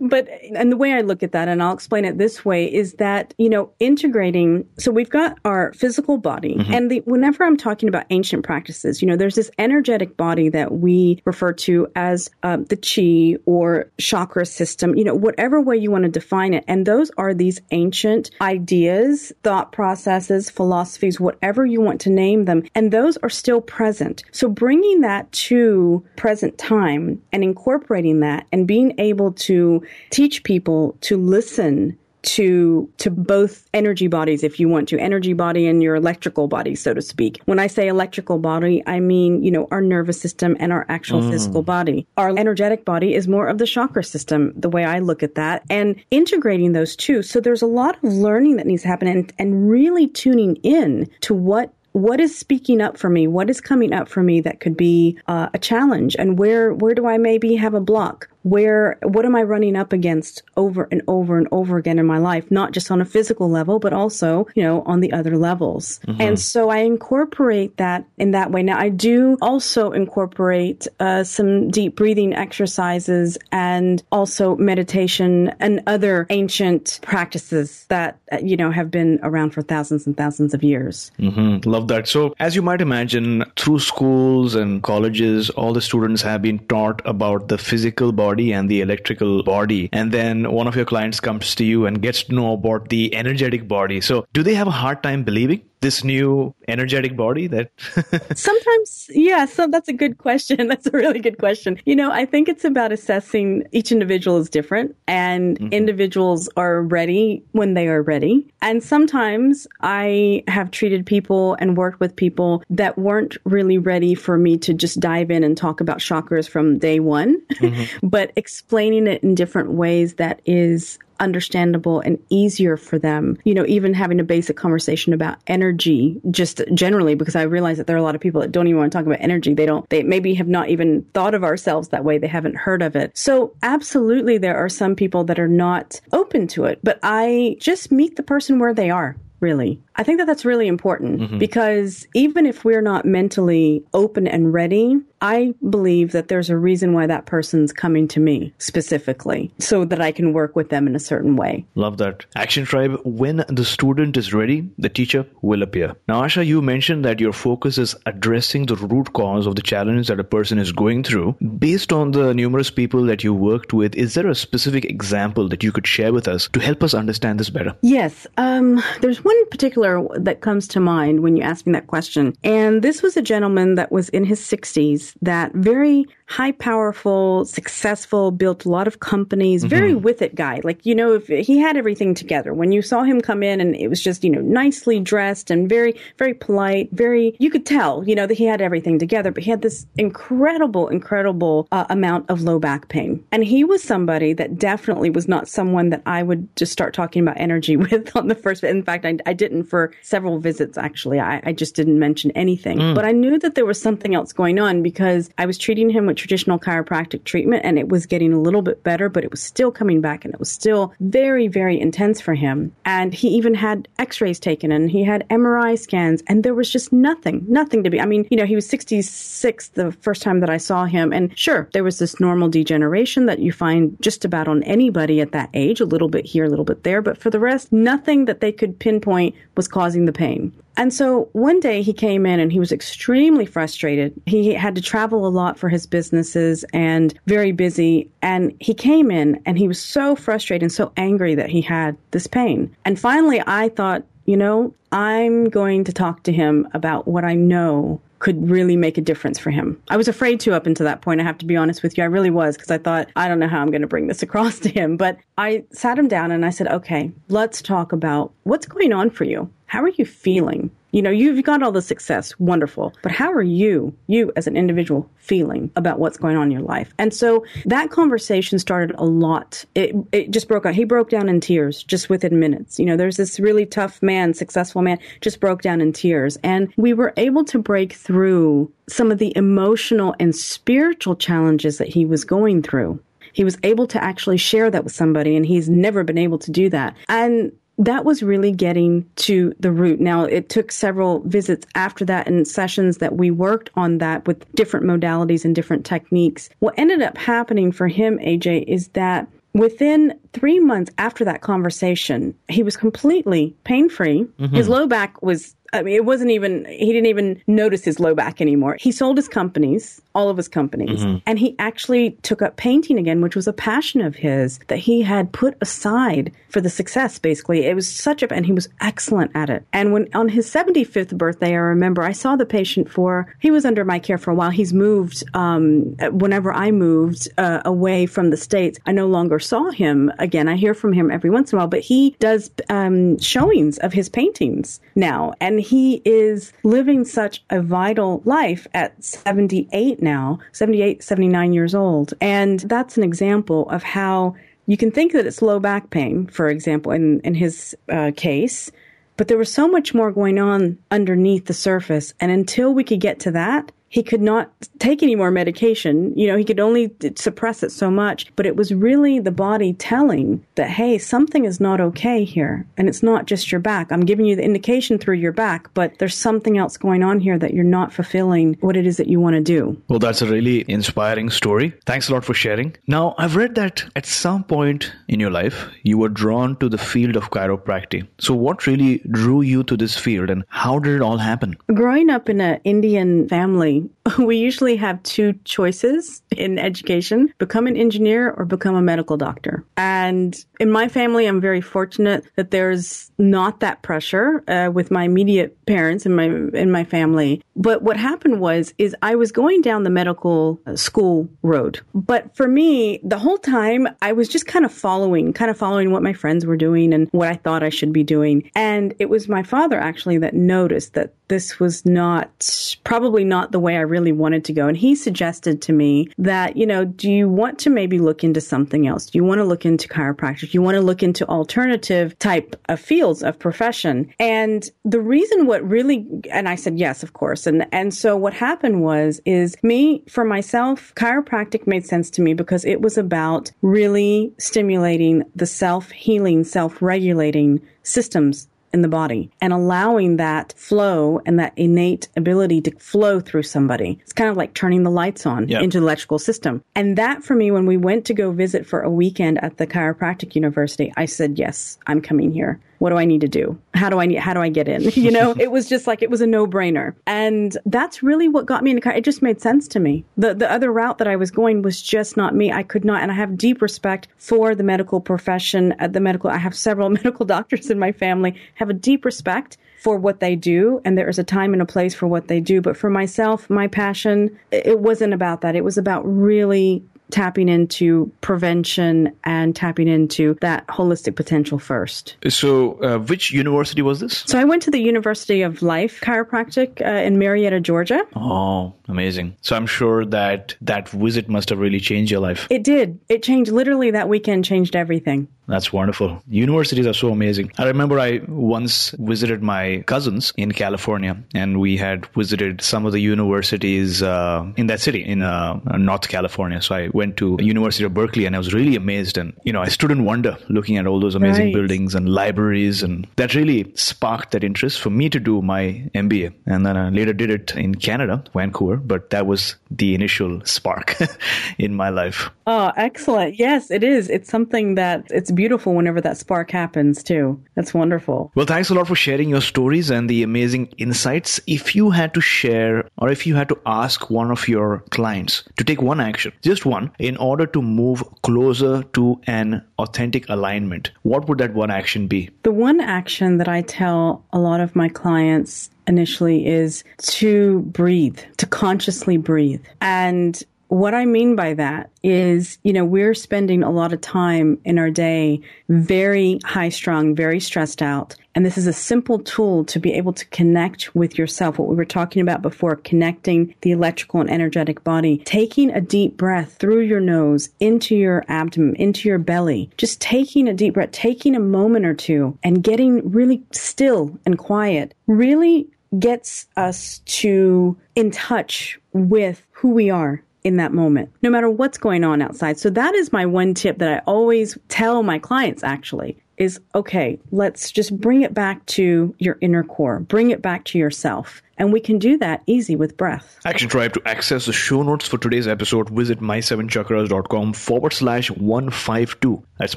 but, 0.00 0.28
and 0.54 0.70
the 0.70 0.76
way 0.76 0.92
I 0.92 1.00
look 1.00 1.22
at 1.22 1.32
that, 1.32 1.48
and 1.48 1.62
I'll 1.62 1.74
explain 1.74 2.04
it 2.04 2.18
this 2.18 2.44
way, 2.44 2.72
is 2.72 2.94
that, 2.94 3.34
you 3.38 3.48
know, 3.48 3.72
integrating, 3.80 4.68
so 4.82 4.90
we've 4.90 5.10
got 5.10 5.38
our 5.44 5.72
physical 5.74 6.18
body, 6.18 6.56
mm-hmm. 6.56 6.72
and 6.72 6.90
the, 6.90 7.00
whenever 7.04 7.44
I'm 7.44 7.56
talking 7.56 7.88
about 7.88 8.06
ancient 8.10 8.44
practices, 8.44 9.00
you 9.00 9.08
know, 9.08 9.16
there's 9.16 9.36
this 9.36 9.50
energetic 9.58 10.16
body 10.16 10.48
that 10.48 10.72
we 10.72 11.22
refer 11.24 11.52
to 11.52 11.86
as 11.94 12.30
um, 12.42 12.64
the 12.64 12.76
chi 12.76 13.40
or 13.46 13.90
chakra 13.98 14.44
system, 14.44 14.96
you 14.96 15.04
know, 15.04 15.14
whatever 15.14 15.60
way 15.60 15.76
you 15.76 15.90
want 15.90 16.04
to 16.04 16.10
define 16.10 16.54
it. 16.54 16.64
And 16.66 16.86
those 16.86 17.10
are 17.16 17.32
these 17.32 17.60
ancient 17.70 18.30
ideas, 18.40 19.32
thought 19.42 19.72
processes, 19.72 20.50
philosophies, 20.50 21.20
whatever 21.20 21.64
you 21.64 21.80
want 21.80 22.00
to 22.02 22.10
name 22.10 22.44
them. 22.44 22.64
And 22.74 22.92
those 22.92 23.16
are 23.18 23.30
still 23.30 23.60
present. 23.60 24.24
So 24.32 24.48
bringing 24.48 25.00
that 25.02 25.30
to 25.32 26.04
present 26.16 26.58
time 26.58 27.22
and 27.32 27.44
incorporating 27.44 28.20
that 28.20 28.46
and 28.52 28.66
being 28.66 28.94
able 28.98 29.32
to 29.32 29.82
teach 30.10 30.42
people 30.44 30.96
to 31.02 31.16
listen 31.16 31.98
to 32.22 32.90
to 32.98 33.10
both 33.10 33.68
energy 33.74 34.06
bodies 34.06 34.42
if 34.44 34.60
you 34.60 34.68
want 34.68 34.88
to 34.88 34.98
energy 34.98 35.32
body 35.32 35.66
and 35.66 35.82
your 35.82 35.94
electrical 35.94 36.46
body 36.46 36.74
so 36.74 36.94
to 36.94 37.02
speak 37.02 37.40
when 37.46 37.58
i 37.58 37.66
say 37.66 37.88
electrical 37.88 38.38
body 38.38 38.82
i 38.86 39.00
mean 39.00 39.42
you 39.42 39.50
know 39.50 39.66
our 39.70 39.80
nervous 39.80 40.20
system 40.20 40.56
and 40.60 40.72
our 40.72 40.86
actual 40.88 41.20
mm. 41.20 41.30
physical 41.30 41.62
body 41.62 42.06
our 42.16 42.30
energetic 42.38 42.84
body 42.84 43.14
is 43.14 43.26
more 43.26 43.48
of 43.48 43.58
the 43.58 43.66
chakra 43.66 44.04
system 44.04 44.52
the 44.56 44.68
way 44.68 44.84
i 44.84 44.98
look 44.98 45.22
at 45.22 45.34
that 45.34 45.62
and 45.68 45.96
integrating 46.10 46.72
those 46.72 46.94
two 46.94 47.22
so 47.22 47.40
there's 47.40 47.62
a 47.62 47.66
lot 47.66 47.96
of 47.96 48.12
learning 48.12 48.56
that 48.56 48.66
needs 48.66 48.82
to 48.82 48.88
happen 48.88 49.08
and, 49.08 49.32
and 49.38 49.68
really 49.68 50.06
tuning 50.06 50.56
in 50.56 51.08
to 51.20 51.34
what 51.34 51.72
what 51.92 52.20
is 52.20 52.36
speaking 52.36 52.80
up 52.80 52.96
for 52.96 53.10
me? 53.10 53.26
What 53.26 53.50
is 53.50 53.60
coming 53.60 53.92
up 53.92 54.08
for 54.08 54.22
me 54.22 54.40
that 54.40 54.60
could 54.60 54.76
be 54.76 55.18
uh, 55.28 55.48
a 55.52 55.58
challenge? 55.58 56.16
And 56.18 56.38
where 56.38 56.72
where 56.72 56.94
do 56.94 57.06
I 57.06 57.18
maybe 57.18 57.54
have 57.56 57.74
a 57.74 57.80
block? 57.80 58.28
Where 58.42 58.98
what 59.02 59.24
am 59.24 59.36
I 59.36 59.42
running 59.42 59.76
up 59.76 59.92
against 59.92 60.42
over 60.56 60.88
and 60.90 61.02
over 61.06 61.38
and 61.38 61.48
over 61.52 61.76
again 61.78 61.98
in 61.98 62.06
my 62.06 62.18
life, 62.18 62.50
not 62.50 62.72
just 62.72 62.90
on 62.90 63.00
a 63.00 63.04
physical 63.04 63.48
level, 63.48 63.78
but 63.78 63.92
also, 63.92 64.46
you 64.54 64.62
know, 64.62 64.82
on 64.82 65.00
the 65.00 65.12
other 65.12 65.36
levels. 65.36 66.00
Mm-hmm. 66.06 66.20
And 66.20 66.40
so 66.40 66.70
I 66.70 66.78
incorporate 66.78 67.76
that 67.76 68.04
in 68.18 68.32
that 68.32 68.50
way. 68.50 68.62
Now 68.62 68.78
I 68.78 68.88
do 68.88 69.36
also 69.40 69.92
incorporate 69.92 70.88
uh, 70.98 71.24
some 71.24 71.70
deep 71.70 71.94
breathing 71.94 72.34
exercises 72.34 73.38
and 73.52 74.02
also 74.10 74.56
meditation 74.56 75.54
and 75.60 75.82
other 75.86 76.26
ancient 76.30 76.98
practices 77.02 77.86
that, 77.88 78.18
you 78.42 78.56
know, 78.56 78.70
have 78.70 78.90
been 78.90 79.20
around 79.22 79.50
for 79.50 79.62
thousands 79.62 80.06
and 80.06 80.16
thousands 80.16 80.54
of 80.54 80.64
years. 80.64 81.12
Mm-hmm. 81.18 81.68
Love 81.68 81.88
that. 81.88 82.08
So 82.08 82.34
as 82.40 82.56
you 82.56 82.62
might 82.62 82.80
imagine, 82.80 83.44
through 83.56 83.78
schools 83.78 84.54
and 84.54 84.82
colleges, 84.82 85.50
all 85.50 85.72
the 85.72 85.80
students 85.80 86.22
have 86.22 86.42
been 86.42 86.58
taught 86.66 87.00
about 87.04 87.48
the 87.48 87.58
physical 87.58 88.10
body 88.10 88.31
body 88.32 88.52
and 88.52 88.68
the 88.68 88.80
electrical 88.80 89.42
body. 89.42 89.88
And 89.92 90.12
then 90.12 90.50
one 90.50 90.66
of 90.66 90.76
your 90.76 90.84
clients 90.84 91.20
comes 91.20 91.54
to 91.56 91.64
you 91.64 91.86
and 91.86 92.02
gets 92.02 92.24
to 92.24 92.34
know 92.34 92.54
about 92.54 92.88
the 92.88 93.14
energetic 93.14 93.68
body. 93.68 94.00
So 94.00 94.26
do 94.32 94.42
they 94.42 94.54
have 94.54 94.66
a 94.66 94.78
hard 94.82 95.02
time 95.02 95.24
believing? 95.24 95.62
This 95.82 96.02
new 96.04 96.54
energetic 96.68 97.16
body 97.16 97.46
that 97.48 97.70
sometimes 98.34 99.10
yeah 99.10 99.44
so 99.44 99.66
that's 99.66 99.88
a 99.88 99.92
good 99.92 100.16
question 100.16 100.66
that's 100.68 100.86
a 100.86 100.90
really 100.92 101.18
good 101.18 101.38
question 101.38 101.78
you 101.84 101.94
know 101.94 102.10
i 102.10 102.24
think 102.24 102.48
it's 102.48 102.64
about 102.64 102.92
assessing 102.92 103.66
each 103.72 103.92
individual 103.92 104.38
is 104.38 104.48
different 104.48 104.96
and 105.06 105.58
mm-hmm. 105.58 105.72
individuals 105.72 106.48
are 106.56 106.82
ready 106.82 107.42
when 107.52 107.74
they 107.74 107.88
are 107.88 108.00
ready 108.00 108.46
and 108.62 108.82
sometimes 108.82 109.66
i 109.80 110.42
have 110.48 110.70
treated 110.70 111.04
people 111.04 111.54
and 111.58 111.76
worked 111.76 112.00
with 112.00 112.14
people 112.14 112.62
that 112.70 112.96
weren't 112.96 113.36
really 113.44 113.76
ready 113.76 114.14
for 114.14 114.38
me 114.38 114.56
to 114.56 114.72
just 114.72 115.00
dive 115.00 115.30
in 115.30 115.42
and 115.42 115.56
talk 115.56 115.80
about 115.80 115.98
chakras 115.98 116.48
from 116.48 116.78
day 116.78 117.00
one 117.00 117.40
mm-hmm. 117.54 118.06
but 118.06 118.32
explaining 118.36 119.06
it 119.06 119.22
in 119.22 119.34
different 119.34 119.72
ways 119.72 120.14
that 120.14 120.40
is 120.46 120.98
understandable 121.20 122.00
and 122.00 122.18
easier 122.28 122.76
for 122.76 122.98
them. 122.98 123.38
You 123.44 123.54
know, 123.54 123.64
even 123.66 123.94
having 123.94 124.20
a 124.20 124.24
basic 124.24 124.56
conversation 124.56 125.12
about 125.12 125.38
energy, 125.46 126.20
just 126.30 126.60
generally, 126.74 127.14
because 127.14 127.36
I 127.36 127.42
realize 127.42 127.78
that 127.78 127.86
there 127.86 127.96
are 127.96 128.00
a 128.00 128.02
lot 128.02 128.14
of 128.14 128.20
people 128.20 128.40
that 128.40 128.52
don't 128.52 128.66
even 128.66 128.78
want 128.78 128.92
to 128.92 128.98
talk 128.98 129.06
about 129.06 129.20
energy. 129.20 129.54
They 129.54 129.66
don't, 129.66 129.88
they 129.90 130.02
maybe 130.02 130.34
have 130.34 130.48
not 130.48 130.68
even 130.68 131.02
thought 131.14 131.34
of 131.34 131.44
ourselves 131.44 131.88
that 131.88 132.04
way. 132.04 132.18
They 132.18 132.26
haven't 132.26 132.56
heard 132.56 132.82
of 132.82 132.96
it. 132.96 133.16
So 133.16 133.54
absolutely, 133.62 134.38
there 134.38 134.56
are 134.56 134.68
some 134.68 134.94
people 134.94 135.24
that 135.24 135.38
are 135.38 135.48
not 135.48 136.00
open 136.12 136.46
to 136.48 136.64
it, 136.64 136.80
but 136.82 136.98
I 137.02 137.56
just 137.60 137.92
meet 137.92 138.16
the 138.16 138.22
person 138.22 138.58
where 138.58 138.74
they 138.74 138.90
are 138.90 139.16
really. 139.42 139.82
I 139.96 140.02
think 140.02 140.18
that 140.18 140.26
that's 140.26 140.44
really 140.44 140.66
important 140.66 141.20
mm-hmm. 141.20 141.38
because 141.38 142.06
even 142.14 142.46
if 142.46 142.64
we're 142.64 142.82
not 142.82 143.04
mentally 143.04 143.84
open 143.92 144.26
and 144.26 144.52
ready, 144.52 145.00
I 145.20 145.54
believe 145.70 146.12
that 146.12 146.28
there's 146.28 146.50
a 146.50 146.56
reason 146.56 146.94
why 146.94 147.06
that 147.06 147.26
person's 147.26 147.72
coming 147.72 148.08
to 148.08 148.20
me 148.20 148.52
specifically 148.58 149.52
so 149.58 149.84
that 149.84 150.00
I 150.00 150.10
can 150.10 150.32
work 150.32 150.56
with 150.56 150.70
them 150.70 150.86
in 150.86 150.96
a 150.96 150.98
certain 150.98 151.36
way. 151.36 151.64
Love 151.76 151.98
that. 151.98 152.26
Action 152.34 152.64
Tribe, 152.64 153.00
when 153.04 153.44
the 153.48 153.64
student 153.64 154.16
is 154.16 154.34
ready, 154.34 154.68
the 154.78 154.88
teacher 154.88 155.26
will 155.42 155.62
appear. 155.62 155.94
Now, 156.08 156.22
Asha, 156.22 156.44
you 156.44 156.60
mentioned 156.60 157.04
that 157.04 157.20
your 157.20 157.32
focus 157.32 157.78
is 157.78 157.94
addressing 158.06 158.66
the 158.66 158.76
root 158.76 159.12
cause 159.12 159.46
of 159.46 159.54
the 159.54 159.62
challenge 159.62 160.08
that 160.08 160.18
a 160.18 160.24
person 160.24 160.58
is 160.58 160.72
going 160.72 161.04
through. 161.04 161.36
Based 161.58 161.92
on 161.92 162.10
the 162.10 162.34
numerous 162.34 162.70
people 162.70 163.04
that 163.04 163.22
you 163.22 163.32
worked 163.32 163.72
with, 163.72 163.94
is 163.94 164.14
there 164.14 164.28
a 164.28 164.34
specific 164.34 164.84
example 164.86 165.48
that 165.48 165.62
you 165.62 165.70
could 165.70 165.86
share 165.86 166.12
with 166.12 166.26
us 166.26 166.48
to 166.52 166.60
help 166.60 166.82
us 166.82 166.94
understand 166.94 167.38
this 167.38 167.50
better? 167.50 167.76
Yes. 167.82 168.26
Um, 168.36 168.82
there's 169.00 169.22
one 169.22 169.48
particular 169.50 169.81
that 169.82 170.40
comes 170.40 170.66
to 170.68 170.80
mind 170.80 171.22
when 171.22 171.36
you 171.36 171.42
ask 171.42 171.66
me 171.66 171.72
that 171.72 171.86
question. 171.86 172.34
And 172.42 172.82
this 172.82 173.02
was 173.02 173.16
a 173.16 173.22
gentleman 173.22 173.74
that 173.74 173.92
was 173.92 174.08
in 174.10 174.24
his 174.24 174.40
60s 174.40 175.14
that 175.22 175.52
very 175.54 176.06
high 176.32 176.52
powerful, 176.52 177.44
successful, 177.44 178.30
built 178.30 178.64
a 178.64 178.70
lot 178.70 178.86
of 178.86 179.00
companies, 179.00 179.64
very 179.64 179.92
mm-hmm. 179.92 180.02
with 180.02 180.22
it 180.22 180.34
guy. 180.34 180.62
Like, 180.64 180.86
you 180.86 180.94
know, 180.94 181.12
if 181.12 181.26
he 181.26 181.58
had 181.58 181.76
everything 181.76 182.14
together. 182.14 182.54
When 182.54 182.72
you 182.72 182.80
saw 182.80 183.02
him 183.02 183.20
come 183.20 183.42
in 183.42 183.60
and 183.60 183.76
it 183.76 183.88
was 183.88 184.02
just, 184.02 184.24
you 184.24 184.30
know, 184.30 184.40
nicely 184.40 184.98
dressed 184.98 185.50
and 185.50 185.68
very, 185.68 185.94
very 186.16 186.32
polite, 186.32 186.88
very, 186.92 187.36
you 187.38 187.50
could 187.50 187.66
tell, 187.66 188.02
you 188.08 188.14
know, 188.14 188.26
that 188.26 188.38
he 188.38 188.46
had 188.46 188.62
everything 188.62 188.98
together, 188.98 189.30
but 189.30 189.42
he 189.42 189.50
had 189.50 189.60
this 189.60 189.86
incredible, 189.98 190.88
incredible 190.88 191.68
uh, 191.70 191.84
amount 191.90 192.30
of 192.30 192.40
low 192.40 192.58
back 192.58 192.88
pain. 192.88 193.22
And 193.30 193.44
he 193.44 193.62
was 193.62 193.82
somebody 193.82 194.32
that 194.32 194.58
definitely 194.58 195.10
was 195.10 195.28
not 195.28 195.48
someone 195.48 195.90
that 195.90 196.02
I 196.06 196.22
would 196.22 196.48
just 196.56 196.72
start 196.72 196.94
talking 196.94 197.22
about 197.22 197.38
energy 197.38 197.76
with 197.84 198.16
on 198.16 198.28
the 198.28 198.34
first. 198.34 198.64
In 198.64 198.82
fact, 198.82 199.04
I, 199.04 199.18
I 199.26 199.34
didn't 199.34 199.64
for 199.64 199.92
several 200.00 200.38
visits, 200.38 200.78
actually. 200.78 201.20
I, 201.20 201.42
I 201.44 201.52
just 201.52 201.74
didn't 201.74 201.98
mention 201.98 202.30
anything. 202.30 202.78
Mm. 202.78 202.94
But 202.94 203.04
I 203.04 203.12
knew 203.12 203.38
that 203.38 203.54
there 203.54 203.66
was 203.66 203.78
something 203.78 204.14
else 204.14 204.32
going 204.32 204.58
on 204.58 204.82
because 204.82 205.28
I 205.36 205.44
was 205.44 205.58
treating 205.58 205.90
him 205.90 206.06
with 206.06 206.21
traditional 206.22 206.56
chiropractic 206.56 207.24
treatment 207.24 207.64
and 207.64 207.78
it 207.78 207.88
was 207.88 208.06
getting 208.06 208.32
a 208.32 208.40
little 208.40 208.62
bit 208.62 208.84
better, 208.84 209.08
but 209.08 209.24
it 209.24 209.30
was 209.32 209.42
still 209.42 209.72
coming 209.72 210.00
back 210.00 210.24
and 210.24 210.32
it 210.32 210.38
was 210.38 210.50
still 210.50 210.94
very, 211.00 211.48
very 211.48 211.80
intense 211.80 212.20
for 212.20 212.34
him. 212.34 212.72
And 212.84 213.12
he 213.12 213.28
even 213.30 213.54
had 213.54 213.88
x 213.98 214.20
rays 214.20 214.38
taken 214.38 214.70
and 214.70 214.88
he 214.88 215.02
had 215.02 215.28
MRI 215.30 215.76
scans 215.76 216.22
and 216.28 216.44
there 216.44 216.54
was 216.54 216.70
just 216.70 216.92
nothing, 216.92 217.44
nothing 217.48 217.82
to 217.82 217.90
be. 217.90 218.00
I 218.00 218.06
mean, 218.06 218.28
you 218.30 218.36
know, 218.36 218.46
he 218.46 218.54
was 218.54 218.68
66 218.68 219.68
the 219.70 219.90
first 219.90 220.22
time 220.22 220.38
that 220.40 220.50
I 220.50 220.58
saw 220.58 220.84
him. 220.84 221.12
And 221.12 221.36
sure, 221.36 221.68
there 221.72 221.82
was 221.82 221.98
this 221.98 222.20
normal 222.20 222.48
degeneration 222.48 223.26
that 223.26 223.40
you 223.40 223.50
find 223.50 223.96
just 224.00 224.24
about 224.24 224.46
on 224.46 224.62
anybody 224.62 225.20
at 225.20 225.32
that 225.32 225.50
age, 225.54 225.80
a 225.80 225.84
little 225.84 226.08
bit 226.08 226.24
here, 226.24 226.44
a 226.44 226.48
little 226.48 226.64
bit 226.64 226.84
there. 226.84 227.02
But 227.02 227.18
for 227.18 227.30
the 227.30 227.40
rest, 227.40 227.72
nothing 227.72 228.26
that 228.26 228.40
they 228.40 228.52
could 228.52 228.78
pinpoint 228.78 229.34
was 229.56 229.66
causing 229.66 230.04
the 230.04 230.12
pain. 230.12 230.52
And 230.76 230.92
so 230.92 231.28
one 231.32 231.60
day 231.60 231.82
he 231.82 231.92
came 231.92 232.26
in 232.26 232.40
and 232.40 232.52
he 232.52 232.58
was 232.58 232.72
extremely 232.72 233.46
frustrated. 233.46 234.12
He 234.26 234.54
had 234.54 234.74
to 234.74 234.82
travel 234.82 235.26
a 235.26 235.28
lot 235.28 235.58
for 235.58 235.68
his 235.68 235.86
businesses 235.86 236.64
and 236.72 237.18
very 237.26 237.52
busy. 237.52 238.10
And 238.22 238.54
he 238.60 238.74
came 238.74 239.10
in 239.10 239.40
and 239.44 239.58
he 239.58 239.68
was 239.68 239.80
so 239.80 240.16
frustrated 240.16 240.62
and 240.62 240.72
so 240.72 240.92
angry 240.96 241.34
that 241.34 241.50
he 241.50 241.60
had 241.60 241.96
this 242.12 242.26
pain. 242.26 242.74
And 242.84 242.98
finally, 242.98 243.42
I 243.46 243.68
thought, 243.70 244.04
you 244.24 244.36
know, 244.36 244.74
I'm 244.92 245.48
going 245.48 245.84
to 245.84 245.92
talk 245.92 246.22
to 246.24 246.32
him 246.32 246.68
about 246.74 247.08
what 247.08 247.24
I 247.24 247.34
know 247.34 248.00
could 248.22 248.48
really 248.48 248.76
make 248.76 248.96
a 248.96 249.00
difference 249.00 249.36
for 249.36 249.50
him. 249.50 249.82
I 249.88 249.96
was 249.96 250.06
afraid 250.06 250.38
to 250.40 250.54
up 250.54 250.64
until 250.64 250.84
that 250.84 251.02
point. 251.02 251.20
I 251.20 251.24
have 251.24 251.38
to 251.38 251.44
be 251.44 251.56
honest 251.56 251.82
with 251.82 251.98
you. 251.98 252.04
I 252.04 252.06
really 252.06 252.30
was 252.30 252.56
because 252.56 252.70
I 252.70 252.78
thought, 252.78 253.08
I 253.16 253.26
don't 253.26 253.40
know 253.40 253.48
how 253.48 253.60
I'm 253.60 253.72
going 253.72 253.82
to 253.82 253.88
bring 253.88 254.06
this 254.06 254.22
across 254.28 254.60
to 254.60 254.68
him. 254.68 254.96
But 254.96 255.18
I 255.38 255.64
sat 255.72 255.98
him 255.98 256.06
down 256.06 256.30
and 256.30 256.46
I 256.46 256.50
said, 256.50 256.68
okay, 256.68 257.10
let's 257.28 257.60
talk 257.60 257.90
about 257.90 258.32
what's 258.44 258.64
going 258.64 258.92
on 258.92 259.10
for 259.10 259.24
you. 259.24 259.50
How 259.72 259.82
are 259.82 259.88
you 259.88 260.04
feeling? 260.04 260.70
You 260.90 261.00
know, 261.00 261.08
you've 261.08 261.42
got 261.44 261.62
all 261.62 261.72
the 261.72 261.80
success, 261.80 262.38
wonderful. 262.38 262.92
But 263.02 263.10
how 263.10 263.32
are 263.32 263.40
you, 263.40 263.96
you 264.06 264.30
as 264.36 264.46
an 264.46 264.54
individual, 264.54 265.08
feeling 265.16 265.70
about 265.76 265.98
what's 265.98 266.18
going 266.18 266.36
on 266.36 266.48
in 266.48 266.50
your 266.50 266.60
life? 266.60 266.92
And 266.98 267.14
so 267.14 267.42
that 267.64 267.90
conversation 267.90 268.58
started 268.58 268.94
a 268.98 269.06
lot. 269.06 269.64
It, 269.74 269.96
it 270.12 270.30
just 270.30 270.46
broke 270.46 270.66
out. 270.66 270.74
He 270.74 270.84
broke 270.84 271.08
down 271.08 271.26
in 271.30 271.40
tears 271.40 271.82
just 271.84 272.10
within 272.10 272.38
minutes. 272.38 272.78
You 272.78 272.84
know, 272.84 272.98
there's 272.98 273.16
this 273.16 273.40
really 273.40 273.64
tough 273.64 274.02
man, 274.02 274.34
successful 274.34 274.82
man, 274.82 274.98
just 275.22 275.40
broke 275.40 275.62
down 275.62 275.80
in 275.80 275.94
tears. 275.94 276.36
And 276.44 276.70
we 276.76 276.92
were 276.92 277.14
able 277.16 277.44
to 277.46 277.58
break 277.58 277.94
through 277.94 278.70
some 278.90 279.10
of 279.10 279.16
the 279.16 279.34
emotional 279.38 280.14
and 280.20 280.36
spiritual 280.36 281.16
challenges 281.16 281.78
that 281.78 281.88
he 281.88 282.04
was 282.04 282.26
going 282.26 282.62
through 282.62 283.00
he 283.32 283.44
was 283.44 283.56
able 283.62 283.86
to 283.86 284.02
actually 284.02 284.36
share 284.36 284.70
that 284.70 284.84
with 284.84 284.92
somebody 284.94 285.36
and 285.36 285.46
he's 285.46 285.68
never 285.68 286.04
been 286.04 286.18
able 286.18 286.38
to 286.38 286.50
do 286.50 286.68
that. 286.68 286.94
And 287.08 287.52
that 287.78 288.04
was 288.04 288.22
really 288.22 288.52
getting 288.52 289.08
to 289.16 289.54
the 289.58 289.72
root. 289.72 290.00
Now, 290.00 290.24
it 290.24 290.48
took 290.48 290.70
several 290.70 291.20
visits 291.20 291.66
after 291.74 292.04
that 292.04 292.26
and 292.26 292.46
sessions 292.46 292.98
that 292.98 293.16
we 293.16 293.30
worked 293.30 293.70
on 293.74 293.98
that 293.98 294.26
with 294.26 294.50
different 294.54 294.86
modalities 294.86 295.44
and 295.44 295.54
different 295.54 295.84
techniques. 295.84 296.50
What 296.58 296.74
ended 296.76 297.02
up 297.02 297.16
happening 297.16 297.72
for 297.72 297.88
him, 297.88 298.18
AJ, 298.18 298.64
is 298.68 298.88
that 298.88 299.26
within 299.54 300.18
three 300.32 300.60
months 300.60 300.90
after 300.98 301.24
that 301.24 301.40
conversation, 301.40 302.34
he 302.48 302.62
was 302.62 302.76
completely 302.76 303.54
pain 303.64 303.88
free. 303.88 304.26
Mm-hmm. 304.38 304.54
His 304.54 304.68
low 304.68 304.86
back 304.86 305.20
was 305.22 305.54
I 305.72 305.82
mean, 305.82 305.94
it 305.94 306.04
wasn't 306.04 306.30
even, 306.30 306.66
he 306.66 306.92
didn't 306.92 307.06
even 307.06 307.40
notice 307.46 307.84
his 307.84 307.98
low 307.98 308.14
back 308.14 308.40
anymore. 308.40 308.76
He 308.78 308.92
sold 308.92 309.16
his 309.16 309.28
companies, 309.28 310.02
all 310.14 310.28
of 310.28 310.36
his 310.36 310.48
companies, 310.48 311.00
mm-hmm. 311.00 311.18
and 311.26 311.38
he 311.38 311.56
actually 311.58 312.10
took 312.22 312.42
up 312.42 312.56
painting 312.56 312.98
again, 312.98 313.22
which 313.22 313.34
was 313.34 313.46
a 313.46 313.52
passion 313.52 314.02
of 314.02 314.14
his 314.14 314.58
that 314.68 314.78
he 314.78 315.00
had 315.00 315.32
put 315.32 315.56
aside 315.62 316.32
for 316.50 316.60
the 316.60 316.68
success, 316.68 317.18
basically. 317.18 317.64
It 317.64 317.74
was 317.74 317.90
such 317.90 318.22
a, 318.22 318.32
and 318.32 318.44
he 318.44 318.52
was 318.52 318.68
excellent 318.82 319.30
at 319.34 319.48
it. 319.48 319.64
And 319.72 319.92
when 319.92 320.08
on 320.14 320.28
his 320.28 320.46
75th 320.52 321.16
birthday, 321.16 321.52
I 321.52 321.60
remember 321.60 322.02
I 322.02 322.12
saw 322.12 322.36
the 322.36 322.44
patient 322.44 322.90
for, 322.90 323.34
he 323.40 323.50
was 323.50 323.64
under 323.64 323.84
my 323.84 323.98
care 323.98 324.18
for 324.18 324.30
a 324.30 324.34
while. 324.34 324.50
He's 324.50 324.74
moved, 324.74 325.24
um, 325.32 325.96
whenever 326.10 326.52
I 326.52 326.70
moved 326.70 327.28
uh, 327.38 327.62
away 327.64 328.04
from 328.04 328.28
the 328.28 328.36
States, 328.36 328.78
I 328.84 328.92
no 328.92 329.06
longer 329.06 329.38
saw 329.38 329.70
him 329.70 330.12
again. 330.18 330.48
I 330.48 330.56
hear 330.56 330.74
from 330.74 330.92
him 330.92 331.10
every 331.10 331.30
once 331.30 331.50
in 331.50 331.56
a 331.56 331.60
while, 331.60 331.68
but 331.68 331.80
he 331.80 332.14
does 332.18 332.50
um, 332.68 333.18
showings 333.18 333.78
of 333.78 333.94
his 333.94 334.10
paintings 334.10 334.78
now. 334.94 335.32
And 335.40 335.61
he 335.62 336.02
is 336.04 336.52
living 336.62 337.04
such 337.04 337.42
a 337.50 337.62
vital 337.62 338.22
life 338.24 338.66
at 338.74 339.02
78 339.02 340.02
now, 340.02 340.38
78, 340.52 341.02
79 341.02 341.52
years 341.52 341.74
old. 341.74 342.14
And 342.20 342.60
that's 342.60 342.96
an 342.96 343.02
example 343.02 343.68
of 343.70 343.82
how 343.82 344.34
you 344.66 344.76
can 344.76 344.90
think 344.90 345.12
that 345.12 345.26
it's 345.26 345.42
low 345.42 345.58
back 345.58 345.90
pain, 345.90 346.26
for 346.26 346.48
example, 346.48 346.92
in, 346.92 347.20
in 347.20 347.34
his 347.34 347.76
uh, 347.88 348.12
case, 348.16 348.70
but 349.16 349.28
there 349.28 349.38
was 349.38 349.52
so 349.52 349.68
much 349.68 349.94
more 349.94 350.10
going 350.10 350.38
on 350.38 350.78
underneath 350.90 351.46
the 351.46 351.54
surface. 351.54 352.14
And 352.20 352.30
until 352.30 352.72
we 352.72 352.84
could 352.84 353.00
get 353.00 353.20
to 353.20 353.30
that, 353.32 353.72
he 353.92 354.02
could 354.02 354.22
not 354.22 354.50
take 354.78 355.02
any 355.02 355.14
more 355.14 355.30
medication. 355.30 356.18
You 356.18 356.26
know, 356.26 356.36
he 356.36 356.44
could 356.44 356.58
only 356.58 356.90
suppress 357.14 357.62
it 357.62 357.70
so 357.70 357.90
much. 357.90 358.34
But 358.36 358.46
it 358.46 358.56
was 358.56 358.72
really 358.72 359.20
the 359.20 359.30
body 359.30 359.74
telling 359.74 360.42
that, 360.54 360.70
hey, 360.70 360.96
something 360.96 361.44
is 361.44 361.60
not 361.60 361.78
okay 361.78 362.24
here. 362.24 362.66
And 362.78 362.88
it's 362.88 363.02
not 363.02 363.26
just 363.26 363.52
your 363.52 363.60
back. 363.60 363.92
I'm 363.92 364.06
giving 364.06 364.24
you 364.24 364.34
the 364.34 364.42
indication 364.42 364.96
through 364.96 365.16
your 365.16 365.32
back, 365.32 365.72
but 365.74 365.98
there's 365.98 366.16
something 366.16 366.56
else 366.56 366.78
going 366.78 367.02
on 367.02 367.20
here 367.20 367.38
that 367.38 367.52
you're 367.52 367.64
not 367.64 367.92
fulfilling 367.92 368.56
what 368.60 368.78
it 368.78 368.86
is 368.86 368.96
that 368.96 369.08
you 369.08 369.20
want 369.20 369.36
to 369.36 369.42
do. 369.42 369.80
Well, 369.88 369.98
that's 369.98 370.22
a 370.22 370.26
really 370.26 370.64
inspiring 370.68 371.28
story. 371.28 371.74
Thanks 371.84 372.08
a 372.08 372.14
lot 372.14 372.24
for 372.24 372.32
sharing. 372.32 372.74
Now, 372.86 373.14
I've 373.18 373.36
read 373.36 373.56
that 373.56 373.84
at 373.94 374.06
some 374.06 374.42
point 374.42 374.90
in 375.08 375.20
your 375.20 375.30
life, 375.30 375.68
you 375.82 375.98
were 375.98 376.08
drawn 376.08 376.56
to 376.56 376.70
the 376.70 376.78
field 376.78 377.16
of 377.16 377.30
chiropractic. 377.30 378.08
So, 378.18 378.32
what 378.32 378.66
really 378.66 379.02
drew 379.10 379.42
you 379.42 379.64
to 379.64 379.76
this 379.76 379.98
field 379.98 380.30
and 380.30 380.44
how 380.48 380.78
did 380.78 380.94
it 380.94 381.02
all 381.02 381.18
happen? 381.18 381.58
Growing 381.74 382.08
up 382.08 382.30
in 382.30 382.40
an 382.40 382.58
Indian 382.64 383.28
family, 383.28 383.81
um, 383.82 383.90
we 384.18 384.36
usually 384.36 384.76
have 384.76 385.02
two 385.02 385.34
choices 385.44 386.22
in 386.36 386.58
education 386.58 387.32
become 387.38 387.66
an 387.66 387.76
engineer 387.76 388.32
or 388.32 388.44
become 388.44 388.74
a 388.74 388.82
medical 388.82 389.16
doctor. 389.16 389.64
And 389.76 390.44
in 390.58 390.70
my 390.70 390.88
family, 390.88 391.26
I'm 391.26 391.40
very 391.40 391.60
fortunate 391.60 392.24
that 392.36 392.50
there's 392.50 393.10
not 393.18 393.60
that 393.60 393.82
pressure 393.82 394.42
uh, 394.48 394.70
with 394.72 394.90
my 394.90 395.04
immediate 395.04 395.64
parents 395.66 396.06
and 396.06 396.16
my 396.16 396.24
in 396.24 396.70
my 396.70 396.84
family. 396.84 397.42
But 397.54 397.82
what 397.82 397.96
happened 397.96 398.40
was 398.40 398.74
is 398.78 398.96
I 399.02 399.14
was 399.14 399.30
going 399.30 399.62
down 399.62 399.84
the 399.84 399.90
medical 399.90 400.60
uh, 400.66 400.76
school 400.76 401.28
road. 401.42 401.80
But 401.94 402.34
for 402.36 402.48
me, 402.48 403.00
the 403.04 403.18
whole 403.18 403.38
time 403.38 403.86
I 404.00 404.12
was 404.12 404.28
just 404.28 404.46
kind 404.46 404.64
of 404.64 404.72
following, 404.72 405.32
kind 405.32 405.50
of 405.50 405.56
following 405.56 405.92
what 405.92 406.02
my 406.02 406.12
friends 406.12 406.44
were 406.46 406.56
doing 406.56 406.92
and 406.92 407.08
what 407.12 407.28
I 407.28 407.34
thought 407.34 407.62
I 407.62 407.68
should 407.68 407.92
be 407.92 408.02
doing. 408.02 408.50
And 408.56 408.94
it 408.98 409.08
was 409.08 409.28
my 409.28 409.42
father 409.42 409.78
actually 409.78 410.18
that 410.18 410.34
noticed 410.34 410.94
that 410.94 411.14
this 411.28 411.58
was 411.58 411.86
not 411.86 412.78
probably 412.84 413.24
not 413.24 413.52
the 413.52 413.60
way 413.60 413.76
I 413.76 413.80
really 413.92 414.12
wanted 414.12 414.44
to 414.46 414.52
go. 414.54 414.66
And 414.66 414.76
he 414.76 414.94
suggested 414.94 415.60
to 415.62 415.72
me 415.72 416.08
that, 416.16 416.56
you 416.56 416.66
know, 416.66 416.86
do 416.86 417.12
you 417.12 417.28
want 417.28 417.58
to 417.60 417.70
maybe 417.70 417.98
look 417.98 418.24
into 418.24 418.40
something 418.40 418.86
else? 418.86 419.06
Do 419.06 419.18
you 419.18 419.24
want 419.24 419.38
to 419.40 419.44
look 419.44 419.66
into 419.66 419.86
chiropractic? 419.86 420.50
Do 420.50 420.56
you 420.56 420.62
want 420.62 420.76
to 420.76 420.80
look 420.80 421.02
into 421.02 421.28
alternative 421.28 422.18
type 422.18 422.56
of 422.70 422.80
fields 422.80 423.22
of 423.22 423.38
profession? 423.38 424.10
And 424.18 424.68
the 424.84 425.00
reason 425.00 425.46
what 425.46 425.62
really, 425.68 426.06
and 426.30 426.48
I 426.48 426.54
said 426.54 426.78
yes, 426.78 427.02
of 427.02 427.12
course. 427.12 427.46
And, 427.46 427.66
and 427.70 427.92
so 427.92 428.16
what 428.16 428.32
happened 428.32 428.82
was, 428.82 429.20
is 429.26 429.56
me, 429.62 430.02
for 430.08 430.24
myself, 430.24 430.94
chiropractic 430.94 431.66
made 431.66 431.84
sense 431.84 432.08
to 432.12 432.22
me 432.22 432.32
because 432.32 432.64
it 432.64 432.80
was 432.80 432.96
about 432.96 433.52
really 433.60 434.32
stimulating 434.38 435.22
the 435.36 435.46
self 435.46 435.90
healing, 435.90 436.44
self 436.44 436.80
regulating 436.80 437.60
systems 437.82 438.48
in 438.72 438.82
the 438.82 438.88
body 438.88 439.30
and 439.40 439.52
allowing 439.52 440.16
that 440.16 440.54
flow 440.56 441.20
and 441.26 441.38
that 441.38 441.52
innate 441.56 442.08
ability 442.16 442.60
to 442.62 442.70
flow 442.78 443.20
through 443.20 443.42
somebody. 443.42 443.98
It's 444.02 444.12
kind 444.12 444.30
of 444.30 444.36
like 444.36 444.54
turning 444.54 444.82
the 444.82 444.90
lights 444.90 445.26
on 445.26 445.48
Yeah. 445.48 445.60
into 445.60 445.78
the 445.78 445.84
electrical 445.84 446.18
system. 446.18 446.62
And 446.74 446.96
that 446.96 447.22
for 447.22 447.34
me, 447.34 447.50
when 447.50 447.66
we 447.66 447.76
went 447.76 448.04
to 448.06 448.14
go 448.14 448.30
visit 448.32 448.66
for 448.66 448.80
a 448.80 448.90
weekend 448.90 449.42
at 449.44 449.58
the 449.58 449.66
chiropractic 449.66 450.34
university, 450.34 450.92
I 450.96 451.04
said, 451.04 451.38
yes, 451.38 451.78
I'm 451.86 452.00
coming 452.00 452.32
here. 452.32 452.58
What 452.82 452.90
do 452.90 452.96
I 452.96 453.04
need 453.04 453.20
to 453.20 453.28
do? 453.28 453.56
How 453.74 453.90
do 453.90 454.00
I 454.00 454.06
need, 454.06 454.18
how 454.18 454.34
do 454.34 454.40
I 454.40 454.48
get 454.48 454.66
in? 454.66 454.82
You 455.02 455.12
know, 455.12 455.36
it 455.38 455.52
was 455.52 455.68
just 455.68 455.86
like, 455.86 456.02
it 456.02 456.10
was 456.10 456.20
a 456.20 456.26
no 456.26 456.48
brainer. 456.48 456.94
And 457.06 457.56
that's 457.64 458.02
really 458.02 458.26
what 458.26 458.44
got 458.44 458.64
me 458.64 458.72
into 458.72 458.82
chiro- 458.82 458.96
It 458.96 459.04
just 459.04 459.22
made 459.22 459.40
sense 459.40 459.68
to 459.68 459.78
me. 459.78 460.04
The, 460.16 460.34
the 460.34 460.50
other 460.50 460.72
route 460.72 460.98
that 460.98 461.06
I 461.06 461.14
was 461.14 461.30
going 461.30 461.62
was 461.62 461.80
just 461.80 462.16
not 462.16 462.34
me. 462.34 462.50
I 462.50 462.64
could 462.64 462.84
not, 462.84 463.00
and 463.00 463.12
I 463.12 463.14
have 463.14 463.38
deep 463.38 463.62
respect 463.62 464.08
for 464.18 464.56
the 464.56 464.64
medical 464.64 465.00
profession, 465.00 465.76
uh, 465.78 465.86
the 465.86 466.00
medical, 466.00 466.28
I 466.28 466.38
have 466.38 466.56
several 466.56 466.90
medical 467.00 467.24
doctors 467.24 467.70
in 467.70 467.78
my 467.78 467.92
family, 467.92 468.34
have 468.54 468.68
a 468.68 468.74
deep 468.74 469.04
respect 469.04 469.58
for 469.80 469.96
what 469.96 470.18
they 470.18 470.34
do 470.34 470.80
and 470.84 470.98
there 470.98 471.08
is 471.08 471.18
a 471.18 471.24
time 471.24 471.52
and 471.52 471.62
a 471.62 471.66
place 471.66 471.92
for 471.92 472.06
what 472.06 472.28
they 472.28 472.38
do 472.38 472.60
but 472.60 472.76
for 472.76 472.88
myself 472.88 473.50
my 473.50 473.66
passion 473.66 474.30
it 474.52 474.78
wasn't 474.78 475.12
about 475.12 475.40
that 475.40 475.56
it 475.56 475.64
was 475.64 475.76
about 475.76 476.02
really 476.04 476.84
tapping 477.12 477.48
into 477.48 478.10
prevention 478.22 479.14
and 479.24 479.54
tapping 479.54 479.86
into 479.86 480.36
that 480.40 480.66
holistic 480.66 481.14
potential 481.14 481.58
first 481.58 482.16
So, 482.28 482.72
uh, 482.82 482.98
which 482.98 483.30
university 483.32 483.82
was 483.82 484.00
this? 484.00 484.24
so 484.26 484.38
i 484.38 484.44
went 484.44 484.62
to 484.62 484.70
the 484.70 484.80
university 484.80 485.42
of 485.42 485.62
life 485.62 486.00
chiropractic 486.00 486.80
uh, 486.84 487.06
in 487.06 487.18
marietta 487.18 487.60
georgia 487.60 488.02
Oh, 488.16 488.74
amazing. 488.88 489.36
So, 489.42 489.56
I'm 489.56 489.66
sure 489.66 490.04
that 490.06 490.56
that 490.60 490.88
visit 490.88 491.28
must 491.28 491.48
have 491.50 491.58
really 491.58 491.80
changed 491.80 492.10
your 492.10 492.20
life. 492.20 492.46
it 492.50 492.64
did 492.64 492.98
it 493.08 493.22
changed 493.22 493.52
literally 493.52 493.90
that 493.92 494.08
weekend 494.08 494.44
changed 494.44 494.74
everything 494.74 495.28
That's 495.52 495.70
wonderful. 495.72 496.08
Universities 496.30 496.86
are 496.86 496.94
so 496.94 497.08
amazing. 497.12 497.52
I 497.58 497.64
remember 497.66 497.98
I 498.00 498.20
once 498.26 498.74
visited 499.12 499.42
my 499.42 499.82
cousins 499.86 500.32
in 500.44 500.52
California, 500.52 501.14
and 501.34 501.60
we 501.60 501.76
had 501.76 502.06
visited 502.20 502.62
some 502.62 502.86
of 502.86 502.92
the 502.92 503.00
universities 503.00 504.02
uh, 504.02 504.50
in 504.56 504.66
that 504.68 504.80
city 504.80 505.02
in 505.04 505.20
uh, 505.22 505.60
North 505.90 506.08
California. 506.08 506.60
So 506.62 506.74
I 506.74 506.88
went 507.00 507.16
to 507.18 507.36
University 507.40 507.84
of 507.84 507.92
Berkeley, 507.92 508.24
and 508.26 508.34
I 508.34 508.38
was 508.38 508.54
really 508.54 508.76
amazed. 508.76 509.18
And 509.18 509.34
you 509.44 509.52
know, 509.52 509.60
I 509.60 509.68
stood 509.68 509.90
in 509.90 510.04
wonder 510.06 510.36
looking 510.48 510.78
at 510.78 510.86
all 510.86 511.00
those 511.00 511.14
amazing 511.14 511.46
Right. 511.48 511.54
buildings 511.58 511.94
and 511.94 512.08
libraries, 512.08 512.82
and 512.82 513.06
that 513.16 513.34
really 513.34 513.60
sparked 513.74 514.30
that 514.32 514.44
interest 514.44 514.80
for 514.80 514.90
me 514.90 515.10
to 515.10 515.20
do 515.20 515.42
my 515.42 515.62
MBA. 515.94 516.32
And 516.46 516.64
then 516.66 516.76
I 516.76 516.88
later 516.90 517.12
did 517.12 517.30
it 517.30 517.54
in 517.56 517.74
Canada, 517.74 518.22
Vancouver. 518.34 518.76
But 518.76 519.10
that 519.10 519.26
was 519.26 519.56
the 519.70 519.94
initial 519.94 520.40
spark 520.44 520.96
in 521.58 521.74
my 521.74 521.90
life. 521.90 522.30
oh 522.46 522.72
excellent 522.76 523.38
yes 523.38 523.70
it 523.70 523.84
is 523.88 524.08
it's 524.14 524.28
something 524.36 524.74
that 524.78 525.04
it's 525.18 525.30
beautiful 525.30 525.41
whenever 525.48 526.00
that 526.00 526.16
spark 526.16 526.50
happens 526.50 527.02
too 527.02 527.42
that's 527.54 527.74
wonderful 527.74 528.30
Well, 528.34 528.46
thanks 528.46 528.70
a 528.70 528.74
lot 528.74 528.88
for 528.88 528.94
sharing 528.94 529.28
your 529.28 529.40
stories 529.40 529.90
and 529.90 530.08
the 530.08 530.22
amazing 530.22 530.66
insights. 530.78 531.40
If 531.46 531.74
you 531.74 531.90
had 531.90 532.14
to 532.14 532.20
share 532.20 532.88
or 532.98 533.10
if 533.10 533.26
you 533.26 533.34
had 533.34 533.48
to 533.48 533.58
ask 533.66 534.10
one 534.10 534.30
of 534.30 534.48
your 534.48 534.78
clients 534.90 535.44
to 535.58 535.64
take 535.64 535.82
one 535.82 536.00
action, 536.00 536.32
just 536.42 536.64
one, 536.64 536.90
in 536.98 537.16
order 537.16 537.46
to 537.46 537.62
move 537.62 538.02
closer 538.22 538.82
to 538.82 539.20
an 539.26 539.64
authentic 539.78 540.28
alignment, 540.28 540.90
what 541.02 541.28
would 541.28 541.38
that 541.38 541.54
one 541.54 541.70
action 541.70 542.06
be? 542.06 542.30
The 542.42 542.52
one 542.52 542.80
action 542.80 543.38
that 543.38 543.48
I 543.48 543.62
tell 543.62 544.24
a 544.32 544.38
lot 544.38 544.60
of 544.60 544.76
my 544.76 544.88
clients 544.88 545.70
initially 545.86 546.46
is 546.46 546.84
to 546.98 547.60
breathe, 547.60 548.20
to 548.38 548.46
consciously 548.46 549.16
breathe. 549.16 549.62
And 549.80 550.42
what 550.72 550.94
I 550.94 551.04
mean 551.04 551.36
by 551.36 551.52
that 551.52 551.90
is, 552.02 552.56
you 552.62 552.72
know, 552.72 552.82
we're 552.82 553.12
spending 553.12 553.62
a 553.62 553.70
lot 553.70 553.92
of 553.92 554.00
time 554.00 554.58
in 554.64 554.78
our 554.78 554.88
day 554.88 555.42
very 555.68 556.38
high 556.46 556.70
strung, 556.70 557.14
very 557.14 557.40
stressed 557.40 557.82
out. 557.82 558.16
And 558.34 558.46
this 558.46 558.56
is 558.56 558.66
a 558.66 558.72
simple 558.72 559.18
tool 559.18 559.66
to 559.66 559.78
be 559.78 559.92
able 559.92 560.14
to 560.14 560.24
connect 560.28 560.94
with 560.94 561.18
yourself. 561.18 561.58
What 561.58 561.68
we 561.68 561.74
were 561.74 561.84
talking 561.84 562.22
about 562.22 562.40
before, 562.40 562.76
connecting 562.76 563.54
the 563.60 563.72
electrical 563.72 564.22
and 564.22 564.30
energetic 564.30 564.82
body, 564.82 565.18
taking 565.26 565.70
a 565.70 565.80
deep 565.82 566.16
breath 566.16 566.56
through 566.58 566.80
your 566.80 567.00
nose 567.00 567.50
into 567.60 567.94
your 567.94 568.24
abdomen, 568.28 568.74
into 568.76 569.10
your 569.10 569.18
belly, 569.18 569.68
just 569.76 570.00
taking 570.00 570.48
a 570.48 570.54
deep 570.54 570.72
breath, 570.72 570.92
taking 570.92 571.36
a 571.36 571.40
moment 571.40 571.84
or 571.84 571.92
two 571.92 572.38
and 572.42 572.64
getting 572.64 573.10
really 573.10 573.42
still 573.52 574.18
and 574.24 574.38
quiet 574.38 574.94
really 575.06 575.68
gets 575.98 576.46
us 576.56 577.00
to 577.04 577.76
in 577.94 578.10
touch 578.10 578.80
with 578.94 579.46
who 579.50 579.68
we 579.68 579.90
are 579.90 580.22
in 580.44 580.56
that 580.56 580.72
moment, 580.72 581.10
no 581.22 581.30
matter 581.30 581.48
what's 581.48 581.78
going 581.78 582.04
on 582.04 582.20
outside. 582.20 582.58
So 582.58 582.70
that 582.70 582.94
is 582.94 583.12
my 583.12 583.26
one 583.26 583.54
tip 583.54 583.78
that 583.78 583.92
I 583.92 584.02
always 584.06 584.58
tell 584.68 585.02
my 585.02 585.18
clients 585.18 585.62
actually 585.62 586.18
is 586.38 586.58
okay, 586.74 587.20
let's 587.30 587.70
just 587.70 587.96
bring 588.00 588.22
it 588.22 588.34
back 588.34 588.64
to 588.66 589.14
your 589.18 589.38
inner 589.40 589.62
core, 589.62 590.00
bring 590.00 590.30
it 590.30 590.42
back 590.42 590.64
to 590.64 590.78
yourself. 590.78 591.40
And 591.56 591.72
we 591.72 591.78
can 591.78 591.98
do 591.98 592.18
that 592.18 592.42
easy 592.46 592.74
with 592.74 592.96
breath. 592.96 593.38
Action 593.44 593.68
Tribe 593.68 593.92
to 593.92 594.02
access 594.06 594.46
the 594.46 594.52
show 594.52 594.82
notes 594.82 595.06
for 595.06 595.18
today's 595.18 595.46
episode, 595.46 595.90
visit 595.90 596.18
my7chakras.com 596.18 597.52
forward 597.52 597.92
slash 597.92 598.30
152. 598.30 599.40
That's 599.58 599.76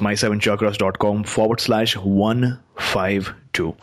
my7chakras.com 0.00 1.24
forward 1.24 1.60
slash 1.60 1.96
152. 1.96 3.76